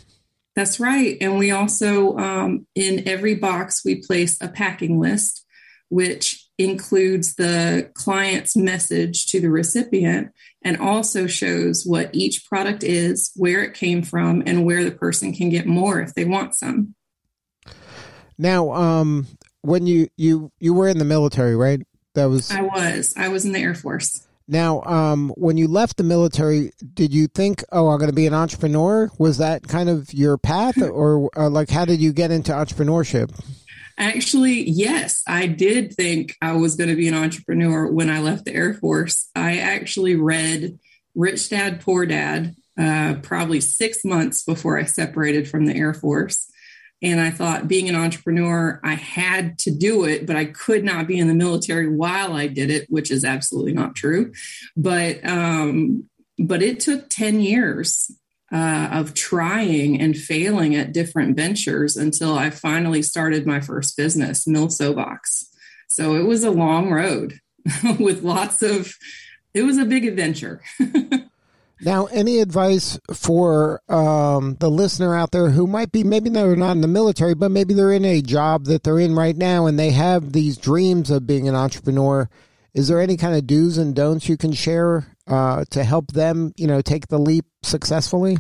That's 0.56 0.80
right. 0.80 1.16
And 1.21 1.38
we 1.38 1.50
also, 1.50 2.16
um, 2.16 2.66
in 2.75 3.06
every 3.06 3.35
box, 3.35 3.83
we 3.85 3.97
place 3.97 4.40
a 4.40 4.49
packing 4.49 5.00
list, 5.00 5.44
which 5.88 6.49
includes 6.59 7.35
the 7.35 7.90
client's 7.94 8.56
message 8.56 9.26
to 9.26 9.40
the 9.40 9.50
recipient 9.50 10.30
and 10.64 10.78
also 10.78 11.26
shows 11.26 11.85
what 11.85 12.11
each 12.12 12.47
product 12.47 12.83
is, 12.83 13.30
where 13.37 13.62
it 13.62 13.75
came 13.75 14.02
from, 14.02 14.42
and 14.47 14.64
where 14.64 14.83
the 14.83 14.90
person 14.90 15.33
can 15.33 15.50
get 15.50 15.66
more 15.66 16.00
if 16.00 16.14
they 16.14 16.25
want 16.25 16.54
some. 16.54 16.94
Now, 18.38 18.73
um, 18.73 19.26
when 19.62 19.87
you 19.87 20.09
you 20.16 20.50
you 20.59 20.75
were 20.75 20.88
in 20.88 20.99
the 20.99 21.04
military, 21.04 21.54
right? 21.54 21.80
That 22.14 22.26
was 22.26 22.50
I 22.50 22.62
was. 22.62 23.14
I 23.16 23.28
was 23.28 23.44
in 23.44 23.52
the 23.52 23.61
Air 23.61 23.75
Force. 23.75 24.26
Now, 24.47 24.83
um, 24.83 25.33
when 25.37 25.56
you 25.56 25.68
left 25.68 25.97
the 25.97 26.02
military, 26.02 26.73
did 26.92 27.14
you 27.14 27.28
think, 27.28 27.64
"Oh, 27.73 27.88
I'm 27.88 27.99
going 27.99 28.11
to 28.11 28.14
be 28.14 28.26
an 28.26 28.35
entrepreneur"? 28.35 29.11
Was 29.18 29.38
that 29.38 29.66
kind 29.68 29.88
of 29.88 30.12
your 30.12 30.37
path, 30.37 30.80
or, 30.80 31.30
or 31.35 31.49
like 31.49 31.71
how 31.71 31.85
did 31.85 32.00
you 32.00 32.12
get 32.12 32.30
into 32.30 32.52
entrepreneurship? 32.52 33.30
Actually, 33.96 34.68
yes, 34.68 35.22
I 35.26 35.46
did 35.46 35.94
think 35.94 36.36
I 36.42 36.52
was 36.52 36.74
going 36.74 36.90
to 36.90 36.96
be 36.96 37.08
an 37.08 37.14
entrepreneur 37.14 37.90
when 37.90 38.10
I 38.10 38.20
left 38.20 38.44
the 38.44 38.54
Air 38.54 38.74
Force. 38.74 39.30
I 39.36 39.58
actually 39.58 40.16
read 40.16 40.78
Rich 41.14 41.50
Dad 41.50 41.80
Poor 41.80 42.04
Dad 42.04 42.56
uh, 42.78 43.16
probably 43.22 43.60
six 43.60 44.04
months 44.04 44.42
before 44.42 44.78
I 44.78 44.84
separated 44.84 45.48
from 45.48 45.66
the 45.66 45.76
Air 45.76 45.94
Force. 45.94 46.50
And 47.02 47.20
I 47.20 47.30
thought 47.30 47.68
being 47.68 47.88
an 47.88 47.94
entrepreneur, 47.94 48.80
I 48.82 48.94
had 48.94 49.58
to 49.60 49.70
do 49.70 50.04
it, 50.04 50.26
but 50.26 50.36
I 50.36 50.46
could 50.46 50.82
not 50.82 51.06
be 51.06 51.18
in 51.18 51.28
the 51.28 51.34
military 51.34 51.88
while 51.88 52.32
I 52.32 52.46
did 52.46 52.70
it, 52.70 52.86
which 52.88 53.10
is 53.10 53.24
absolutely 53.24 53.74
not 53.74 53.94
true. 53.94 54.32
But 54.76 55.24
um, 55.24 56.08
but 56.38 56.62
it 56.62 56.80
took 56.80 57.08
10 57.10 57.40
years 57.40 58.10
uh, 58.54 58.88
of 58.92 59.14
trying 59.14 60.00
and 60.00 60.16
failing 60.16 60.76
at 60.76 60.92
different 60.92 61.37
ventures 61.37 61.96
until 61.96 62.38
I 62.38 62.50
finally 62.50 63.02
started 63.02 63.46
my 63.46 63.61
first 63.61 63.96
business, 63.96 64.46
Milso 64.46 64.94
Box. 64.94 65.50
So 65.88 66.14
it 66.14 66.23
was 66.23 66.44
a 66.44 66.50
long 66.50 66.90
road 66.92 67.40
with 67.99 68.23
lots 68.23 68.62
of, 68.62 68.94
it 69.54 69.62
was 69.62 69.76
a 69.76 69.84
big 69.84 70.06
adventure. 70.06 70.62
Now, 71.80 72.06
any 72.06 72.38
advice 72.38 72.99
for 73.12 73.82
um, 73.90 74.56
the 74.58 74.70
listener 74.70 75.14
out 75.14 75.32
there 75.32 75.50
who 75.50 75.66
might 75.66 75.92
be 75.92 76.02
maybe 76.02 76.30
they're 76.30 76.56
not 76.56 76.76
in 76.76 76.80
the 76.80 76.88
military, 76.88 77.34
but 77.34 77.50
maybe 77.50 77.75
they're 77.75 77.92
in 77.92 78.06
a 78.06 78.23
job 78.23 78.66
that 78.66 78.84
they're 78.84 79.00
in 79.00 79.14
right 79.14 79.37
now 79.37 79.66
and 79.66 79.78
they 79.78 79.90
have 79.90 80.32
these 80.32 80.56
dreams 80.56 81.11
of 81.11 81.26
being 81.26 81.46
an 81.46 81.54
entrepreneur? 81.54 82.30
Is 82.75 82.88
there 82.88 83.00
any 83.00 83.16
kind 83.16 83.37
of 83.37 83.47
do's 83.47 83.78
and 83.78 83.95
don'ts 83.95 84.28
you 84.28 84.37
can 84.37 84.52
share 84.52 85.07
uh, 85.26 85.64
to 85.71 85.85
help 85.85 86.12
them, 86.12 86.52
you 86.57 86.66
know, 86.66 86.81
take 86.81 87.09
the 87.09 87.19
leap 87.19 87.45
successfully? 87.62 88.37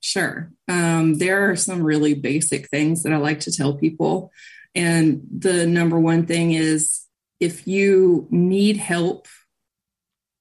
Sure. 0.00 0.50
Um, 0.68 1.14
there 1.18 1.50
are 1.50 1.56
some 1.56 1.82
really 1.82 2.14
basic 2.14 2.68
things 2.68 3.02
that 3.02 3.12
I 3.12 3.16
like 3.16 3.40
to 3.40 3.52
tell 3.52 3.74
people. 3.74 4.30
And 4.74 5.22
the 5.36 5.66
number 5.66 5.98
one 5.98 6.26
thing 6.26 6.52
is 6.52 7.02
if 7.40 7.66
you 7.66 8.28
need 8.30 8.76
help 8.76 9.26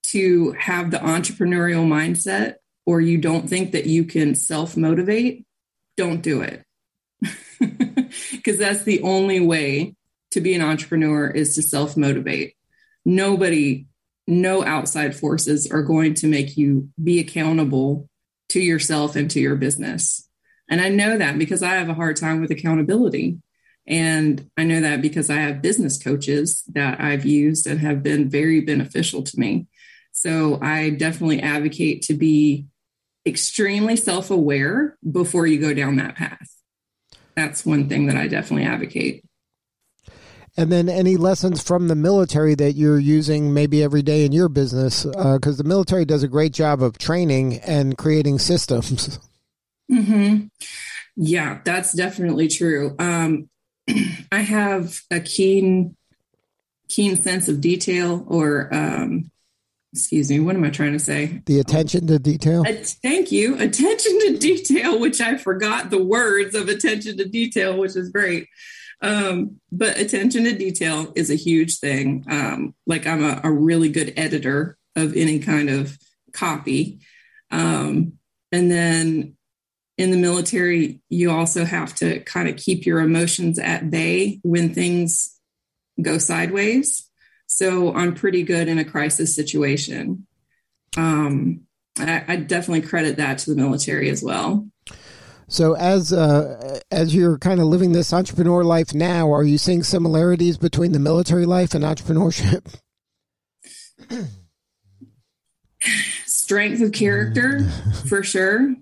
to 0.03 0.51
have 0.53 0.91
the 0.91 0.97
entrepreneurial 0.97 1.85
mindset 1.85 2.55
or 2.85 3.01
you 3.01 3.17
don't 3.17 3.49
think 3.49 3.71
that 3.71 3.85
you 3.85 4.05
can 4.05 4.35
self 4.35 4.77
motivate, 4.77 5.45
don't 5.97 6.21
do 6.21 6.41
it. 6.41 6.63
Because 8.31 8.57
that's 8.57 8.83
the 8.83 9.01
only 9.01 9.39
way 9.39 9.93
to 10.31 10.41
be 10.41 10.55
an 10.55 10.61
entrepreneur 10.61 11.29
is 11.29 11.55
to 11.55 11.61
self 11.61 11.97
motivate. 11.97 12.55
Nobody, 13.05 13.87
no 14.27 14.63
outside 14.63 15.15
forces 15.15 15.71
are 15.71 15.83
going 15.83 16.13
to 16.15 16.27
make 16.27 16.57
you 16.57 16.89
be 17.01 17.19
accountable 17.19 18.09
to 18.49 18.59
yourself 18.59 19.15
and 19.15 19.29
to 19.31 19.39
your 19.39 19.55
business. 19.55 20.27
And 20.69 20.81
I 20.81 20.89
know 20.89 21.17
that 21.17 21.39
because 21.39 21.63
I 21.63 21.75
have 21.75 21.89
a 21.89 21.93
hard 21.93 22.15
time 22.15 22.41
with 22.41 22.51
accountability. 22.51 23.39
And 23.87 24.49
I 24.55 24.63
know 24.63 24.81
that 24.81 25.01
because 25.01 25.29
I 25.29 25.37
have 25.37 25.63
business 25.63 26.01
coaches 26.01 26.63
that 26.73 27.01
I've 27.01 27.25
used 27.25 27.65
and 27.65 27.79
have 27.79 28.03
been 28.03 28.29
very 28.29 28.61
beneficial 28.61 29.23
to 29.23 29.39
me. 29.39 29.67
So 30.11 30.59
I 30.61 30.91
definitely 30.91 31.41
advocate 31.41 32.03
to 32.03 32.13
be 32.13 32.67
extremely 33.25 33.95
self 33.95 34.29
aware 34.31 34.97
before 35.09 35.47
you 35.47 35.59
go 35.59 35.73
down 35.73 35.95
that 35.95 36.15
path. 36.15 36.49
That's 37.35 37.65
one 37.65 37.89
thing 37.89 38.07
that 38.07 38.17
I 38.17 38.27
definitely 38.27 38.65
advocate. 38.65 39.23
And 40.59 40.71
then 40.71 40.89
any 40.89 41.15
lessons 41.15 41.63
from 41.63 41.87
the 41.87 41.95
military 41.95 42.53
that 42.55 42.73
you're 42.73 42.99
using 42.99 43.53
maybe 43.53 43.81
every 43.81 44.01
day 44.01 44.25
in 44.25 44.31
your 44.31 44.49
business? 44.49 45.05
Because 45.05 45.59
uh, 45.59 45.63
the 45.63 45.67
military 45.67 46.05
does 46.05 46.23
a 46.23 46.27
great 46.27 46.53
job 46.53 46.83
of 46.83 46.97
training 46.97 47.59
and 47.59 47.97
creating 47.97 48.39
systems. 48.39 49.19
Mm-hmm. 49.91 50.45
Yeah, 51.15 51.61
that's 51.65 51.93
definitely 51.93 52.47
true. 52.47 52.95
Um, 52.99 53.49
I 54.31 54.41
have 54.41 55.01
a 55.09 55.19
keen, 55.19 55.95
keen 56.89 57.15
sense 57.15 57.47
of 57.47 57.59
detail 57.59 58.23
or 58.27 58.71
um, 58.71 59.31
excuse 59.93 60.29
me, 60.29 60.39
what 60.39 60.55
am 60.55 60.63
I 60.63 60.69
trying 60.69 60.93
to 60.93 60.99
say? 60.99 61.41
The 61.45 61.59
attention 61.59 62.07
to 62.07 62.19
detail. 62.19 62.63
Uh, 62.67 62.73
thank 63.01 63.31
you. 63.31 63.55
Attention 63.55 64.19
to 64.19 64.37
detail, 64.37 64.99
which 64.99 65.19
I 65.19 65.37
forgot 65.37 65.89
the 65.89 66.03
words 66.03 66.55
of 66.55 66.69
attention 66.69 67.17
to 67.17 67.25
detail, 67.25 67.77
which 67.77 67.95
is 67.95 68.09
great. 68.09 68.47
Um, 69.01 69.59
but 69.71 69.97
attention 69.97 70.43
to 70.43 70.57
detail 70.57 71.13
is 71.15 71.29
a 71.29 71.35
huge 71.35 71.77
thing. 71.77 72.25
Um, 72.29 72.75
like 72.85 73.07
I'm 73.07 73.23
a, 73.23 73.39
a, 73.45 73.51
really 73.51 73.89
good 73.89 74.13
editor 74.17 74.77
of 74.95 75.15
any 75.15 75.39
kind 75.39 75.69
of 75.69 75.97
copy. 76.33 76.99
Um, 77.49 78.13
and 78.51 78.69
then 78.69 79.37
in 79.97 80.11
the 80.11 80.17
military, 80.17 80.99
you 81.09 81.31
also 81.31 81.63
have 81.63 81.95
to 81.95 82.19
kind 82.21 82.49
of 82.49 82.57
keep 82.57 82.85
your 82.85 82.99
emotions 82.99 83.57
at 83.57 83.89
bay 83.89 84.39
when 84.43 84.73
things 84.73 85.39
go 86.01 86.17
sideways. 86.17 87.09
So 87.47 87.93
I'm 87.93 88.13
pretty 88.13 88.43
good 88.43 88.67
in 88.67 88.79
a 88.79 88.85
crisis 88.85 89.35
situation. 89.35 90.27
Um, 90.97 91.61
I, 91.97 92.23
I 92.27 92.35
definitely 92.37 92.87
credit 92.87 93.17
that 93.17 93.39
to 93.39 93.49
the 93.49 93.61
military 93.61 94.09
as 94.09 94.23
well. 94.23 94.67
So 95.49 95.75
as 95.75 96.13
uh, 96.13 96.79
as 96.91 97.13
you're 97.15 97.39
kind 97.39 97.59
of 97.59 97.65
living 97.65 97.91
this 97.91 98.13
entrepreneur 98.13 98.63
life 98.63 98.93
now, 98.93 99.33
are 99.33 99.43
you 99.43 99.57
seeing 99.57 99.81
similarities 99.81 100.57
between 100.57 100.91
the 100.91 100.99
military 100.99 101.47
life 101.47 101.73
and 101.73 101.83
entrepreneurship? 101.83 102.79
Strength 106.25 106.81
of 106.81 106.91
character, 106.91 107.67
for 108.07 108.21
sure. 108.21 108.75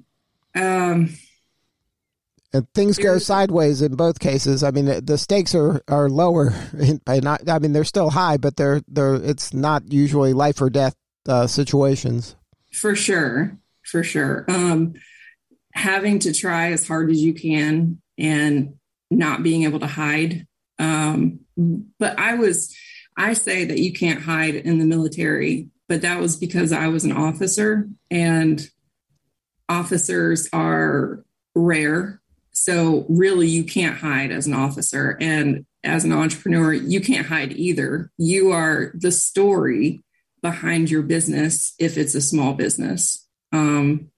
Um, 0.56 1.16
and 2.52 2.68
things 2.74 2.98
go 2.98 3.18
sideways 3.18 3.82
in 3.82 3.96
both 3.96 4.20
cases. 4.20 4.62
I 4.62 4.72
mean, 4.72 5.06
the 5.06 5.18
stakes 5.18 5.56
are 5.56 5.82
are 5.88 6.10
lower, 6.10 6.54
by 7.06 7.22
not. 7.22 7.50
I 7.50 7.60
mean, 7.60 7.72
they're 7.72 7.86
still 7.86 8.10
high, 8.10 8.36
but 8.36 8.58
they're 8.58 8.82
they're. 8.90 9.16
It's 9.16 9.54
not 9.54 9.94
usually 9.94 10.34
life 10.34 10.62
or 10.62 10.70
death 10.70 10.96
uh, 11.30 11.48
situations. 11.48 12.36
For 12.74 12.94
sure, 12.94 13.58
for 13.84 14.04
sure. 14.04 14.44
Um, 14.50 14.96
having 15.78 16.20
to 16.20 16.34
try 16.34 16.72
as 16.72 16.88
hard 16.88 17.12
as 17.12 17.22
you 17.22 17.34
can 17.34 18.02
and 18.18 18.76
not 19.10 19.44
being 19.44 19.64
able 19.64 19.80
to 19.80 19.88
hide. 19.88 20.48
Um, 20.80 21.42
but 22.00 22.20
I 22.20 22.36
was, 22.36 22.76
I 23.18 23.34
say 23.34 23.66
that 23.66 23.80
you 23.80 23.94
can't 23.94 24.22
hide 24.22 24.56
in 24.56 24.80
the 24.80 24.86
military, 24.86 25.70
but 25.88 26.02
that 26.02 26.20
was 26.20 26.36
because 26.36 26.72
I 26.72 26.88
was 26.88 27.04
an 27.04 27.12
officer 27.12 27.88
and 28.12 28.68
officers 29.70 30.50
are 30.54 31.24
rare 31.56 32.22
so 32.58 33.06
really, 33.08 33.48
you 33.48 33.64
can't 33.64 33.98
hide 33.98 34.32
as 34.32 34.48
an 34.48 34.54
officer. 34.54 35.16
And 35.22 35.66
as 35.84 36.04
an 36.04 36.12
entrepreneur, 36.12 36.74
you 36.74 37.00
can't 37.00 37.28
hide 37.28 37.54
either. 37.54 38.12
You 38.18 38.52
are 38.52 38.92
the 38.96 39.12
story 39.12 40.04
behind 40.42 40.90
your 40.90 41.04
business 41.04 41.76
if 41.78 41.98
it's 41.98 42.16
a 42.16 42.22
small 42.22 42.54
business. 42.54 43.28
Um, 43.54 44.10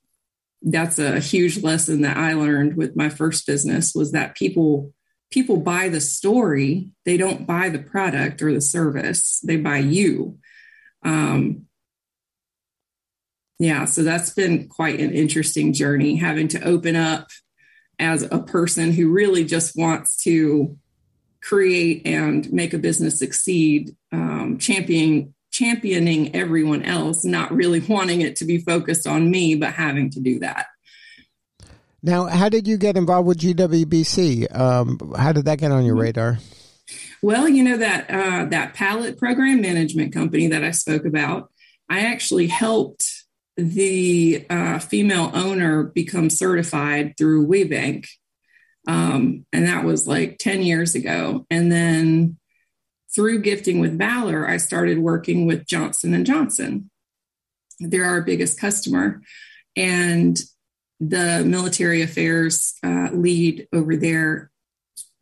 that's 0.61 0.99
a 0.99 1.19
huge 1.19 1.63
lesson 1.63 2.01
that 2.01 2.17
I 2.17 2.33
learned 2.33 2.75
with 2.75 2.95
my 2.95 3.09
first 3.09 3.47
business 3.47 3.93
was 3.95 4.11
that 4.11 4.35
people 4.35 4.93
people 5.31 5.57
buy 5.57 5.89
the 5.89 6.01
story 6.01 6.89
they 7.05 7.15
don't 7.15 7.45
buy 7.45 7.69
the 7.69 7.79
product 7.79 8.41
or 8.41 8.53
the 8.53 8.61
service 8.61 9.39
they 9.43 9.57
buy 9.57 9.77
you. 9.77 10.37
Um, 11.03 11.65
yeah 13.57 13.85
so 13.85 14.03
that's 14.03 14.31
been 14.31 14.67
quite 14.67 14.99
an 14.99 15.13
interesting 15.13 15.71
journey 15.71 16.15
having 16.15 16.49
to 16.49 16.63
open 16.63 16.95
up 16.95 17.29
as 17.99 18.23
a 18.23 18.39
person 18.39 18.91
who 18.91 19.11
really 19.11 19.43
just 19.43 19.77
wants 19.77 20.17
to 20.17 20.77
create 21.41 22.05
and 22.05 22.51
make 22.51 22.73
a 22.73 22.79
business 22.79 23.19
succeed, 23.19 23.95
um, 24.11 24.57
championing 24.57 25.33
championing 25.59 26.33
everyone 26.35 26.83
else, 26.83 27.25
not 27.25 27.51
really 27.51 27.79
wanting 27.89 28.21
it 28.21 28.37
to 28.37 28.45
be 28.45 28.57
focused 28.57 29.05
on 29.05 29.29
me, 29.29 29.55
but 29.55 29.73
having 29.73 30.09
to 30.11 30.19
do 30.19 30.39
that. 30.39 30.67
Now, 32.01 32.27
how 32.27 32.47
did 32.47 32.65
you 32.67 32.77
get 32.77 32.95
involved 32.95 33.27
with 33.27 33.39
GWBC? 33.39 34.57
Um, 34.57 35.13
how 35.17 35.33
did 35.33 35.45
that 35.45 35.59
get 35.59 35.71
on 35.71 35.83
your 35.83 35.95
mm-hmm. 35.95 36.03
radar? 36.03 36.37
Well, 37.21 37.49
you 37.49 37.63
know 37.63 37.77
that 37.77 38.09
uh, 38.09 38.45
that 38.45 38.73
pallet 38.73 39.17
program 39.17 39.61
management 39.61 40.13
company 40.13 40.47
that 40.47 40.63
I 40.63 40.71
spoke 40.71 41.05
about. 41.05 41.51
I 41.89 42.05
actually 42.05 42.47
helped 42.47 43.05
the 43.57 44.45
uh, 44.49 44.79
female 44.79 45.29
owner 45.33 45.83
become 45.83 46.29
certified 46.29 47.15
through 47.17 47.47
WBENC, 47.47 48.07
um, 48.87 49.45
and 49.51 49.67
that 49.67 49.83
was 49.83 50.07
like 50.07 50.37
ten 50.37 50.61
years 50.61 50.95
ago. 50.95 51.45
And 51.51 51.69
then 51.69 52.38
through 53.19 53.41
Gifting 53.41 53.81
with 53.81 53.97
Valor, 53.97 54.47
I 54.47 54.55
started 54.55 54.97
working 54.97 55.45
with 55.45 55.67
Johnson 55.67 56.13
and 56.13 56.25
Johnson. 56.25 56.89
They're 57.77 58.05
our 58.05 58.21
biggest 58.21 58.57
customer, 58.57 59.21
and 59.75 60.39
the 61.01 61.43
military 61.45 62.01
affairs 62.01 62.75
uh, 62.81 63.09
lead 63.11 63.67
over 63.73 63.97
there 63.97 64.51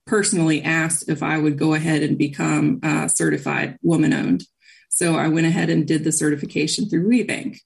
personally 0.06 0.62
asked 0.62 1.10
if 1.10 1.24
I 1.24 1.40
would 1.40 1.58
go 1.58 1.74
ahead 1.74 2.04
and 2.04 2.20
become 2.20 2.80
uh, 2.84 3.08
certified 3.08 3.80
woman 3.82 4.14
owned. 4.14 4.44
So 4.92 5.16
I 5.16 5.28
went 5.30 5.48
ahead 5.48 5.72
and 5.72 5.88
did 5.88 6.04
the 6.04 6.12
certification 6.12 6.88
through 6.88 7.10
WBENC. 7.10 7.58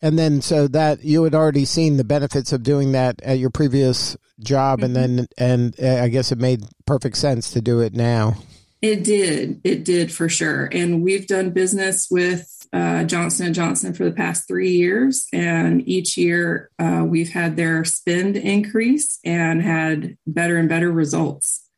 And 0.00 0.16
then, 0.16 0.40
so 0.40 0.68
that 0.68 1.02
you 1.02 1.24
had 1.24 1.34
already 1.34 1.64
seen 1.64 1.96
the 1.96 2.04
benefits 2.04 2.52
of 2.52 2.62
doing 2.62 2.92
that 2.92 3.20
at 3.22 3.40
your 3.40 3.50
previous 3.50 4.16
job, 4.38 4.78
mm-hmm. 4.78 4.84
and 4.84 5.18
then, 5.18 5.26
and 5.36 5.80
uh, 5.82 6.00
I 6.00 6.10
guess 6.10 6.30
it 6.30 6.38
made 6.38 6.62
perfect 6.86 7.16
sense 7.16 7.50
to 7.54 7.60
do 7.60 7.80
it 7.80 7.92
now. 7.92 8.36
It 8.82 9.04
did. 9.04 9.60
It 9.62 9.84
did 9.84 10.12
for 10.12 10.28
sure. 10.28 10.68
And 10.72 11.04
we've 11.04 11.28
done 11.28 11.50
business 11.50 12.08
with 12.10 12.48
uh, 12.72 13.04
Johnson 13.04 13.46
and 13.46 13.54
Johnson 13.54 13.94
for 13.94 14.04
the 14.04 14.12
past 14.12 14.48
three 14.48 14.72
years, 14.72 15.28
and 15.32 15.86
each 15.86 16.16
year 16.16 16.68
uh, 16.80 17.04
we've 17.06 17.30
had 17.30 17.56
their 17.56 17.84
spend 17.84 18.36
increase 18.36 19.20
and 19.24 19.62
had 19.62 20.16
better 20.26 20.56
and 20.56 20.68
better 20.68 20.90
results. 20.90 21.68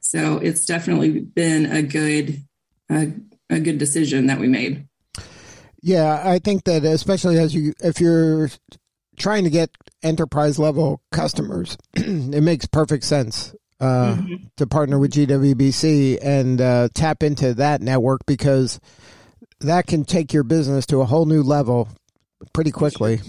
So 0.00 0.36
it's 0.36 0.66
definitely 0.66 1.20
been 1.20 1.64
a 1.64 1.82
good 1.82 2.42
a, 2.90 3.12
a 3.48 3.60
good 3.60 3.78
decision 3.78 4.26
that 4.26 4.38
we 4.38 4.48
made. 4.48 4.86
Yeah, 5.80 6.20
I 6.22 6.40
think 6.40 6.64
that 6.64 6.84
especially 6.84 7.38
as 7.38 7.54
you 7.54 7.72
if 7.80 8.00
you're 8.00 8.50
trying 9.16 9.44
to 9.44 9.50
get 9.50 9.70
enterprise 10.02 10.58
level 10.58 11.00
customers, 11.10 11.78
it 11.94 12.42
makes 12.42 12.66
perfect 12.66 13.04
sense 13.04 13.54
uh, 13.80 14.16
mm-hmm. 14.16 14.34
to 14.56 14.66
partner 14.66 14.98
with 14.98 15.12
GWBC 15.12 16.18
and 16.22 16.60
uh, 16.60 16.88
tap 16.94 17.22
into 17.22 17.54
that 17.54 17.80
network 17.80 18.20
because 18.26 18.80
that 19.60 19.86
can 19.86 20.04
take 20.04 20.32
your 20.32 20.42
business 20.42 20.86
to 20.86 21.00
a 21.00 21.04
whole 21.04 21.26
new 21.26 21.42
level 21.42 21.88
pretty 22.52 22.70
quickly. 22.70 23.20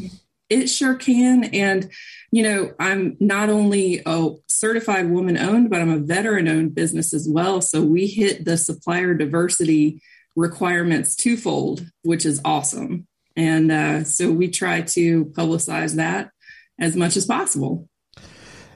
It 0.50 0.68
sure 0.68 0.96
can. 0.96 1.46
And, 1.46 1.90
you 2.32 2.44
know, 2.44 2.74
I'm 2.80 3.16
not 3.20 3.50
only 3.50 4.02
a 4.06 4.32
certified 4.48 5.10
woman 5.10 5.38
owned, 5.38 5.70
but 5.70 5.82
I'm 5.82 5.92
a 5.92 6.00
veteran 6.00 6.48
owned 6.48 6.76
business 6.76 7.14
as 7.14 7.28
well. 7.30 7.62
So 7.62 7.82
we 7.82 8.08
hit 8.08 8.44
the 8.44 8.58
supplier 8.58 9.14
diversity 9.14 10.02
requirements 10.36 11.16
twofold, 11.16 11.86
which 12.04 12.26
is 12.26 12.42
awesome. 12.44 13.08
And 13.36 13.72
uh, 13.72 14.04
so 14.04 14.32
we 14.32 14.50
try 14.50 14.82
to 14.82 15.26
publicize 15.26 15.96
that 15.96 16.32
as 16.80 16.96
much 16.96 17.16
as 17.16 17.26
possible. 17.26 17.88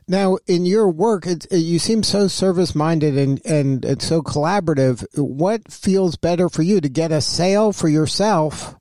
Now, 0.07 0.37
in 0.45 0.65
your 0.65 0.89
work, 0.89 1.25
it, 1.25 1.51
you 1.51 1.79
seem 1.79 2.03
so 2.03 2.27
service 2.27 2.75
minded 2.75 3.17
and, 3.17 3.43
and 3.45 3.83
it's 3.83 4.05
so 4.05 4.21
collaborative. 4.21 5.05
What 5.17 5.71
feels 5.71 6.15
better 6.15 6.47
for 6.47 6.61
you 6.61 6.79
to 6.79 6.89
get 6.89 7.11
a 7.11 7.21
sale 7.21 7.73
for 7.73 7.89
yourself 7.89 8.75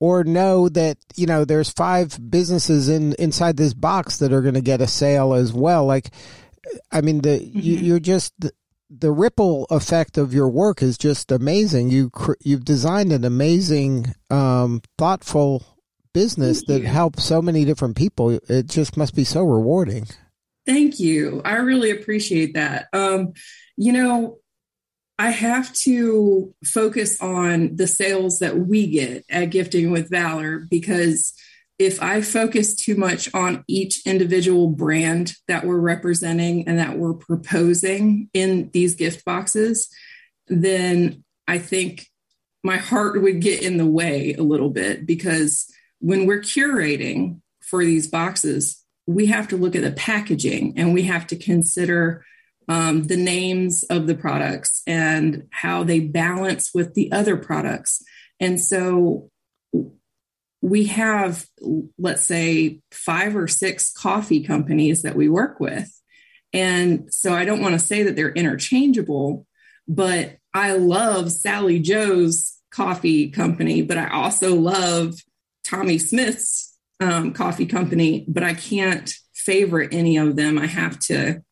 or 0.00 0.22
know 0.22 0.68
that, 0.68 0.98
you 1.14 1.26
know, 1.26 1.46
there's 1.46 1.70
five 1.70 2.18
businesses 2.30 2.90
in 2.90 3.14
inside 3.14 3.56
this 3.56 3.72
box 3.72 4.18
that 4.18 4.32
are 4.32 4.42
going 4.42 4.54
to 4.54 4.60
get 4.60 4.82
a 4.82 4.86
sale 4.86 5.32
as 5.32 5.50
well? 5.52 5.86
Like, 5.86 6.10
I 6.92 7.00
mean, 7.00 7.22
the 7.22 7.38
mm-hmm. 7.38 7.58
you, 7.58 7.76
you're 7.76 8.00
just 8.00 8.34
the, 8.38 8.52
the 8.90 9.10
ripple 9.10 9.66
effect 9.70 10.18
of 10.18 10.34
your 10.34 10.48
work 10.48 10.82
is 10.82 10.98
just 10.98 11.32
amazing. 11.32 11.90
You 11.90 12.10
you've 12.40 12.66
designed 12.66 13.12
an 13.12 13.24
amazing, 13.24 14.14
um, 14.30 14.82
thoughtful 14.98 15.64
business 16.12 16.64
that 16.66 16.82
helps 16.82 17.24
so 17.24 17.40
many 17.40 17.64
different 17.64 17.96
people. 17.96 18.38
It 18.48 18.66
just 18.66 18.96
must 18.96 19.14
be 19.14 19.24
so 19.24 19.42
rewarding. 19.42 20.06
Thank 20.66 20.98
you. 20.98 21.40
I 21.44 21.56
really 21.56 21.90
appreciate 21.90 22.54
that. 22.54 22.88
Um, 22.92 23.34
you 23.76 23.92
know, 23.92 24.38
I 25.18 25.30
have 25.30 25.72
to 25.74 26.54
focus 26.64 27.20
on 27.22 27.76
the 27.76 27.86
sales 27.86 28.40
that 28.40 28.58
we 28.58 28.86
get 28.88 29.24
at 29.30 29.46
Gifting 29.46 29.90
with 29.90 30.10
Valor 30.10 30.66
because 30.68 31.32
if 31.78 32.02
I 32.02 32.22
focus 32.22 32.74
too 32.74 32.96
much 32.96 33.32
on 33.34 33.64
each 33.68 34.06
individual 34.06 34.68
brand 34.68 35.34
that 35.46 35.64
we're 35.64 35.78
representing 35.78 36.66
and 36.66 36.78
that 36.78 36.98
we're 36.98 37.14
proposing 37.14 38.30
in 38.32 38.70
these 38.72 38.94
gift 38.94 39.24
boxes, 39.24 39.88
then 40.48 41.24
I 41.46 41.58
think 41.58 42.08
my 42.62 42.76
heart 42.76 43.20
would 43.22 43.40
get 43.40 43.62
in 43.62 43.76
the 43.76 43.86
way 43.86 44.34
a 44.34 44.42
little 44.42 44.70
bit 44.70 45.06
because 45.06 45.70
when 46.00 46.26
we're 46.26 46.40
curating 46.40 47.40
for 47.60 47.84
these 47.84 48.08
boxes, 48.08 48.82
we 49.06 49.26
have 49.26 49.48
to 49.48 49.56
look 49.56 49.76
at 49.76 49.82
the 49.82 49.92
packaging 49.92 50.74
and 50.76 50.92
we 50.92 51.02
have 51.02 51.26
to 51.28 51.36
consider 51.36 52.24
um, 52.68 53.04
the 53.04 53.16
names 53.16 53.84
of 53.84 54.06
the 54.06 54.14
products 54.14 54.82
and 54.86 55.46
how 55.50 55.84
they 55.84 56.00
balance 56.00 56.72
with 56.74 56.94
the 56.94 57.12
other 57.12 57.36
products. 57.36 58.02
And 58.40 58.60
so 58.60 59.30
we 60.60 60.86
have, 60.86 61.46
let's 61.98 62.24
say, 62.24 62.80
five 62.90 63.36
or 63.36 63.46
six 63.46 63.92
coffee 63.92 64.42
companies 64.42 65.02
that 65.02 65.14
we 65.14 65.28
work 65.28 65.60
with. 65.60 65.88
And 66.52 67.12
so 67.12 67.32
I 67.32 67.44
don't 67.44 67.60
want 67.60 67.74
to 67.74 67.86
say 67.86 68.02
that 68.02 68.16
they're 68.16 68.32
interchangeable, 68.32 69.46
but 69.86 70.38
I 70.52 70.72
love 70.72 71.30
Sally 71.30 71.78
Joe's 71.78 72.58
coffee 72.70 73.30
company, 73.30 73.82
but 73.82 73.98
I 73.98 74.08
also 74.08 74.54
love 74.56 75.14
Tommy 75.62 75.98
Smith's 75.98 76.75
um, 77.00 77.32
coffee 77.32 77.66
company, 77.66 78.24
but 78.28 78.42
I 78.42 78.54
can't 78.54 79.12
favorite 79.34 79.92
any 79.92 80.16
of 80.16 80.36
them. 80.36 80.58
I 80.58 80.66
have 80.66 80.98
to, 81.00 81.42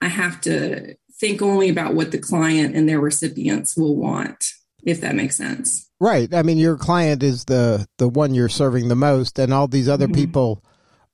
I 0.00 0.08
have 0.08 0.40
to 0.42 0.96
think 1.18 1.42
only 1.42 1.68
about 1.68 1.94
what 1.94 2.12
the 2.12 2.18
client 2.18 2.74
and 2.74 2.88
their 2.88 3.00
recipients 3.00 3.76
will 3.76 3.96
want, 3.96 4.44
if 4.84 5.00
that 5.00 5.14
makes 5.14 5.36
sense. 5.36 5.90
Right. 5.98 6.32
I 6.34 6.42
mean, 6.42 6.58
your 6.58 6.76
client 6.76 7.22
is 7.22 7.46
the 7.46 7.86
the 7.98 8.08
one 8.08 8.34
you're 8.34 8.48
serving 8.48 8.88
the 8.88 8.94
most, 8.94 9.38
and 9.38 9.52
all 9.52 9.66
these 9.66 9.88
other 9.88 10.06
mm-hmm. 10.06 10.14
people 10.14 10.62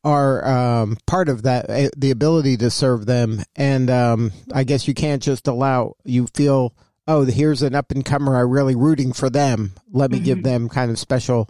are 0.05 0.45
um, 0.45 0.97
part 1.07 1.29
of 1.29 1.45
that. 1.45 1.67
Eh, 1.71 1.91
the 1.97 2.11
ability 2.11 2.57
to 2.59 2.71
serve 2.71 3.07
them, 3.07 3.43
and 3.55 3.91
um, 3.91 4.33
I 4.53 4.65
guess 4.65 4.89
you 4.89 4.95
can't 4.95 5.23
just 5.23 5.47
allow. 5.47 5.95
You 6.05 6.27
feel, 6.35 6.75
oh, 7.07 7.25
here's 7.25 7.63
an 7.63 7.77
up 7.77 7.93
and 7.93 8.05
comer. 8.05 8.37
I'm 8.37 8.51
really 8.51 8.75
rooting 8.75 9.13
for 9.13 9.31
them. 9.31 9.75
Let 9.93 10.11
me 10.11 10.17
mm-hmm. 10.17 10.25
give 10.25 10.43
them 10.43 10.69
kind 10.69 10.91
of 10.91 10.99
special 10.99 11.49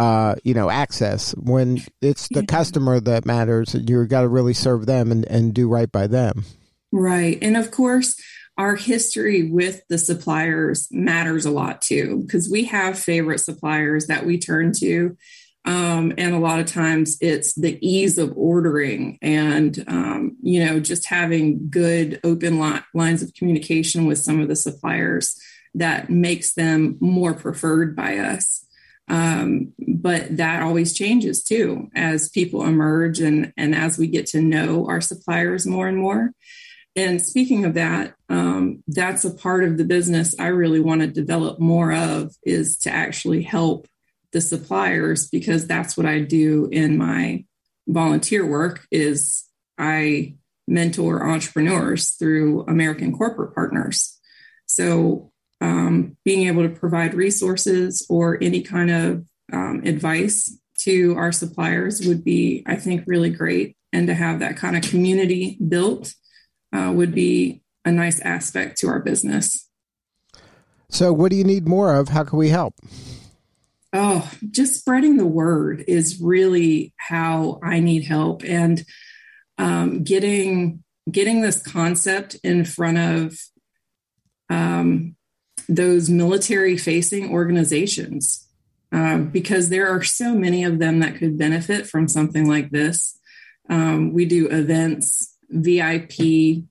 uh, 0.00 0.34
you 0.44 0.54
know, 0.54 0.70
access. 0.70 1.32
When 1.32 1.82
it's 2.00 2.26
the 2.28 2.46
customer 2.46 3.00
that 3.00 3.26
matters, 3.26 3.74
You've 3.74 4.08
got 4.08 4.22
to 4.22 4.28
really 4.28 4.54
serve 4.54 4.86
them 4.86 5.12
and, 5.12 5.26
and 5.26 5.52
do 5.52 5.68
right 5.68 5.92
by 5.92 6.06
them. 6.06 6.44
Right. 6.90 7.38
And 7.42 7.56
of 7.56 7.70
course, 7.70 8.18
our 8.56 8.76
history 8.76 9.50
with 9.50 9.82
the 9.88 9.98
suppliers 9.98 10.88
matters 10.90 11.44
a 11.44 11.50
lot 11.50 11.82
too, 11.82 12.22
because 12.24 12.48
we 12.50 12.64
have 12.64 12.98
favorite 12.98 13.40
suppliers 13.40 14.06
that 14.06 14.24
we 14.24 14.38
turn 14.38 14.72
to. 14.78 15.16
Um, 15.66 16.14
and 16.16 16.34
a 16.34 16.38
lot 16.38 16.60
of 16.60 16.66
times 16.66 17.18
it's 17.20 17.54
the 17.54 17.78
ease 17.86 18.16
of 18.16 18.32
ordering 18.36 19.18
and, 19.20 19.84
um, 19.86 20.36
you 20.42 20.64
know, 20.64 20.80
just 20.80 21.06
having 21.06 21.68
good 21.68 22.18
open 22.24 22.58
li- 22.58 22.80
lines 22.94 23.22
of 23.22 23.34
communication 23.34 24.06
with 24.06 24.18
some 24.18 24.40
of 24.40 24.48
the 24.48 24.56
suppliers 24.56 25.38
that 25.74 26.08
makes 26.08 26.54
them 26.54 26.96
more 27.00 27.34
preferred 27.34 27.94
by 27.94 28.16
us. 28.16 28.64
Um, 29.10 29.72
but 29.76 30.36
that 30.36 30.62
always 30.62 30.92
changes 30.92 31.42
too 31.42 31.90
as 31.96 32.30
people 32.30 32.64
emerge 32.64 33.18
and, 33.18 33.52
and 33.56 33.74
as 33.74 33.98
we 33.98 34.06
get 34.06 34.26
to 34.28 34.40
know 34.40 34.86
our 34.86 35.00
suppliers 35.00 35.66
more 35.66 35.88
and 35.88 35.98
more. 35.98 36.30
And 36.94 37.20
speaking 37.20 37.64
of 37.64 37.74
that, 37.74 38.14
um, 38.28 38.84
that's 38.86 39.24
a 39.24 39.34
part 39.34 39.64
of 39.64 39.78
the 39.78 39.84
business 39.84 40.36
I 40.38 40.46
really 40.46 40.78
want 40.78 41.00
to 41.00 41.08
develop 41.08 41.58
more 41.58 41.92
of 41.92 42.36
is 42.44 42.78
to 42.78 42.90
actually 42.90 43.42
help 43.42 43.88
the 44.32 44.40
suppliers 44.40 45.28
because 45.28 45.66
that's 45.66 45.96
what 45.96 46.06
I 46.06 46.20
do 46.20 46.68
in 46.70 46.96
my 46.96 47.44
volunteer 47.88 48.46
work 48.46 48.86
is 48.92 49.44
I 49.76 50.36
mentor 50.68 51.28
entrepreneurs 51.28 52.10
through 52.10 52.62
American 52.68 53.16
corporate 53.16 53.56
partners. 53.56 54.20
So 54.66 55.32
um, 55.60 56.16
being 56.24 56.46
able 56.46 56.62
to 56.62 56.74
provide 56.74 57.14
resources 57.14 58.06
or 58.08 58.38
any 58.42 58.62
kind 58.62 58.90
of 58.90 59.26
um, 59.52 59.82
advice 59.84 60.56
to 60.78 61.14
our 61.16 61.32
suppliers 61.32 62.06
would 62.06 62.24
be, 62.24 62.62
I 62.66 62.76
think, 62.76 63.04
really 63.06 63.30
great. 63.30 63.76
And 63.92 64.06
to 64.06 64.14
have 64.14 64.38
that 64.40 64.56
kind 64.56 64.76
of 64.76 64.82
community 64.82 65.58
built 65.66 66.14
uh, 66.72 66.92
would 66.94 67.14
be 67.14 67.62
a 67.84 67.90
nice 67.90 68.20
aspect 68.20 68.78
to 68.78 68.88
our 68.88 69.00
business. 69.00 69.68
So, 70.88 71.12
what 71.12 71.30
do 71.30 71.36
you 71.36 71.44
need 71.44 71.68
more 71.68 71.94
of? 71.94 72.08
How 72.08 72.24
can 72.24 72.38
we 72.38 72.48
help? 72.48 72.74
Oh, 73.92 74.30
just 74.50 74.78
spreading 74.78 75.16
the 75.16 75.26
word 75.26 75.84
is 75.88 76.20
really 76.20 76.94
how 76.96 77.58
I 77.62 77.80
need 77.80 78.04
help. 78.04 78.44
And 78.44 78.84
um, 79.58 80.04
getting 80.04 80.84
getting 81.10 81.40
this 81.40 81.60
concept 81.60 82.36
in 82.44 82.64
front 82.64 82.98
of 82.98 83.38
um, 84.48 85.16
those 85.70 86.10
military 86.10 86.76
facing 86.76 87.32
organizations 87.32 88.48
um, 88.92 89.28
because 89.28 89.68
there 89.68 89.88
are 89.88 90.02
so 90.02 90.34
many 90.34 90.64
of 90.64 90.80
them 90.80 90.98
that 90.98 91.16
could 91.16 91.38
benefit 91.38 91.86
from 91.86 92.08
something 92.08 92.48
like 92.48 92.70
this. 92.70 93.18
Um, 93.68 94.12
we 94.12 94.24
do 94.24 94.48
events, 94.48 95.36
VIP, 95.48 96.64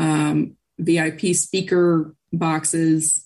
um, 0.00 0.56
VIP 0.78 1.34
speaker 1.36 2.14
boxes. 2.32 3.24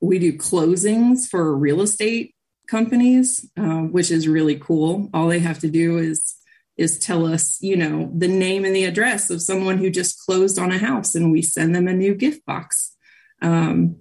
We 0.00 0.20
do 0.20 0.38
closings 0.38 1.28
for 1.28 1.56
real 1.56 1.80
estate 1.80 2.34
companies, 2.68 3.50
uh, 3.56 3.80
which 3.80 4.12
is 4.12 4.28
really 4.28 4.56
cool. 4.56 5.10
All 5.12 5.26
they 5.26 5.40
have 5.40 5.58
to 5.60 5.68
do 5.68 5.98
is 5.98 6.34
is 6.76 6.98
tell 6.98 7.24
us, 7.24 7.56
you 7.62 7.74
know, 7.74 8.10
the 8.14 8.28
name 8.28 8.62
and 8.62 8.76
the 8.76 8.84
address 8.84 9.30
of 9.30 9.40
someone 9.40 9.78
who 9.78 9.88
just 9.88 10.20
closed 10.20 10.58
on 10.58 10.70
a 10.70 10.78
house, 10.78 11.14
and 11.14 11.32
we 11.32 11.40
send 11.40 11.74
them 11.74 11.88
a 11.88 11.94
new 11.94 12.14
gift 12.14 12.44
box. 12.44 12.95
Um, 13.42 13.96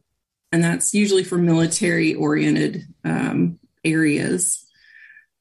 and 0.51 0.63
that's 0.63 0.93
usually 0.93 1.23
for 1.23 1.37
military 1.37 2.13
oriented 2.13 2.83
um, 3.03 3.59
areas. 3.83 4.65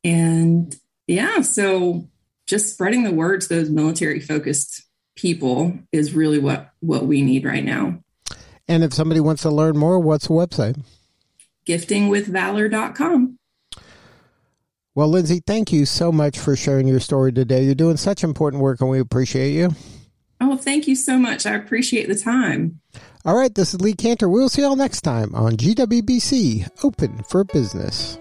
And 0.02 0.74
yeah, 1.06 1.40
so 1.42 2.08
just 2.46 2.72
spreading 2.72 3.04
the 3.04 3.12
word 3.12 3.40
to 3.42 3.48
those 3.48 3.70
military 3.70 4.20
focused 4.20 4.82
people 5.16 5.78
is 5.92 6.14
really 6.14 6.38
what 6.38 6.70
what 6.80 7.06
we 7.06 7.22
need 7.22 7.44
right 7.44 7.64
now. 7.64 7.98
And 8.66 8.82
if 8.82 8.92
somebody 8.92 9.20
wants 9.20 9.42
to 9.42 9.50
learn 9.50 9.76
more, 9.76 9.98
what's 10.00 10.28
the 10.28 10.34
website? 10.34 10.82
giftingwithvalor.com. 11.66 13.38
Well, 14.94 15.08
Lindsay, 15.08 15.42
thank 15.44 15.72
you 15.72 15.86
so 15.86 16.12
much 16.12 16.38
for 16.38 16.54
sharing 16.54 16.86
your 16.86 17.00
story 17.00 17.32
today. 17.32 17.64
You're 17.64 17.74
doing 17.74 17.96
such 17.96 18.22
important 18.22 18.62
work 18.62 18.80
and 18.80 18.90
we 18.90 19.00
appreciate 19.00 19.52
you. 19.52 19.70
Oh, 20.40 20.56
thank 20.56 20.86
you 20.86 20.94
so 20.94 21.18
much. 21.18 21.46
I 21.46 21.54
appreciate 21.54 22.08
the 22.08 22.14
time. 22.14 22.80
All 23.26 23.34
right, 23.34 23.54
this 23.54 23.72
is 23.72 23.80
Lee 23.80 23.94
Kantor. 23.94 24.30
We'll 24.30 24.50
see 24.50 24.60
you 24.60 24.68
all 24.68 24.76
next 24.76 25.00
time 25.00 25.34
on 25.34 25.52
GWBC 25.52 26.84
Open 26.84 27.22
for 27.22 27.42
Business. 27.42 28.18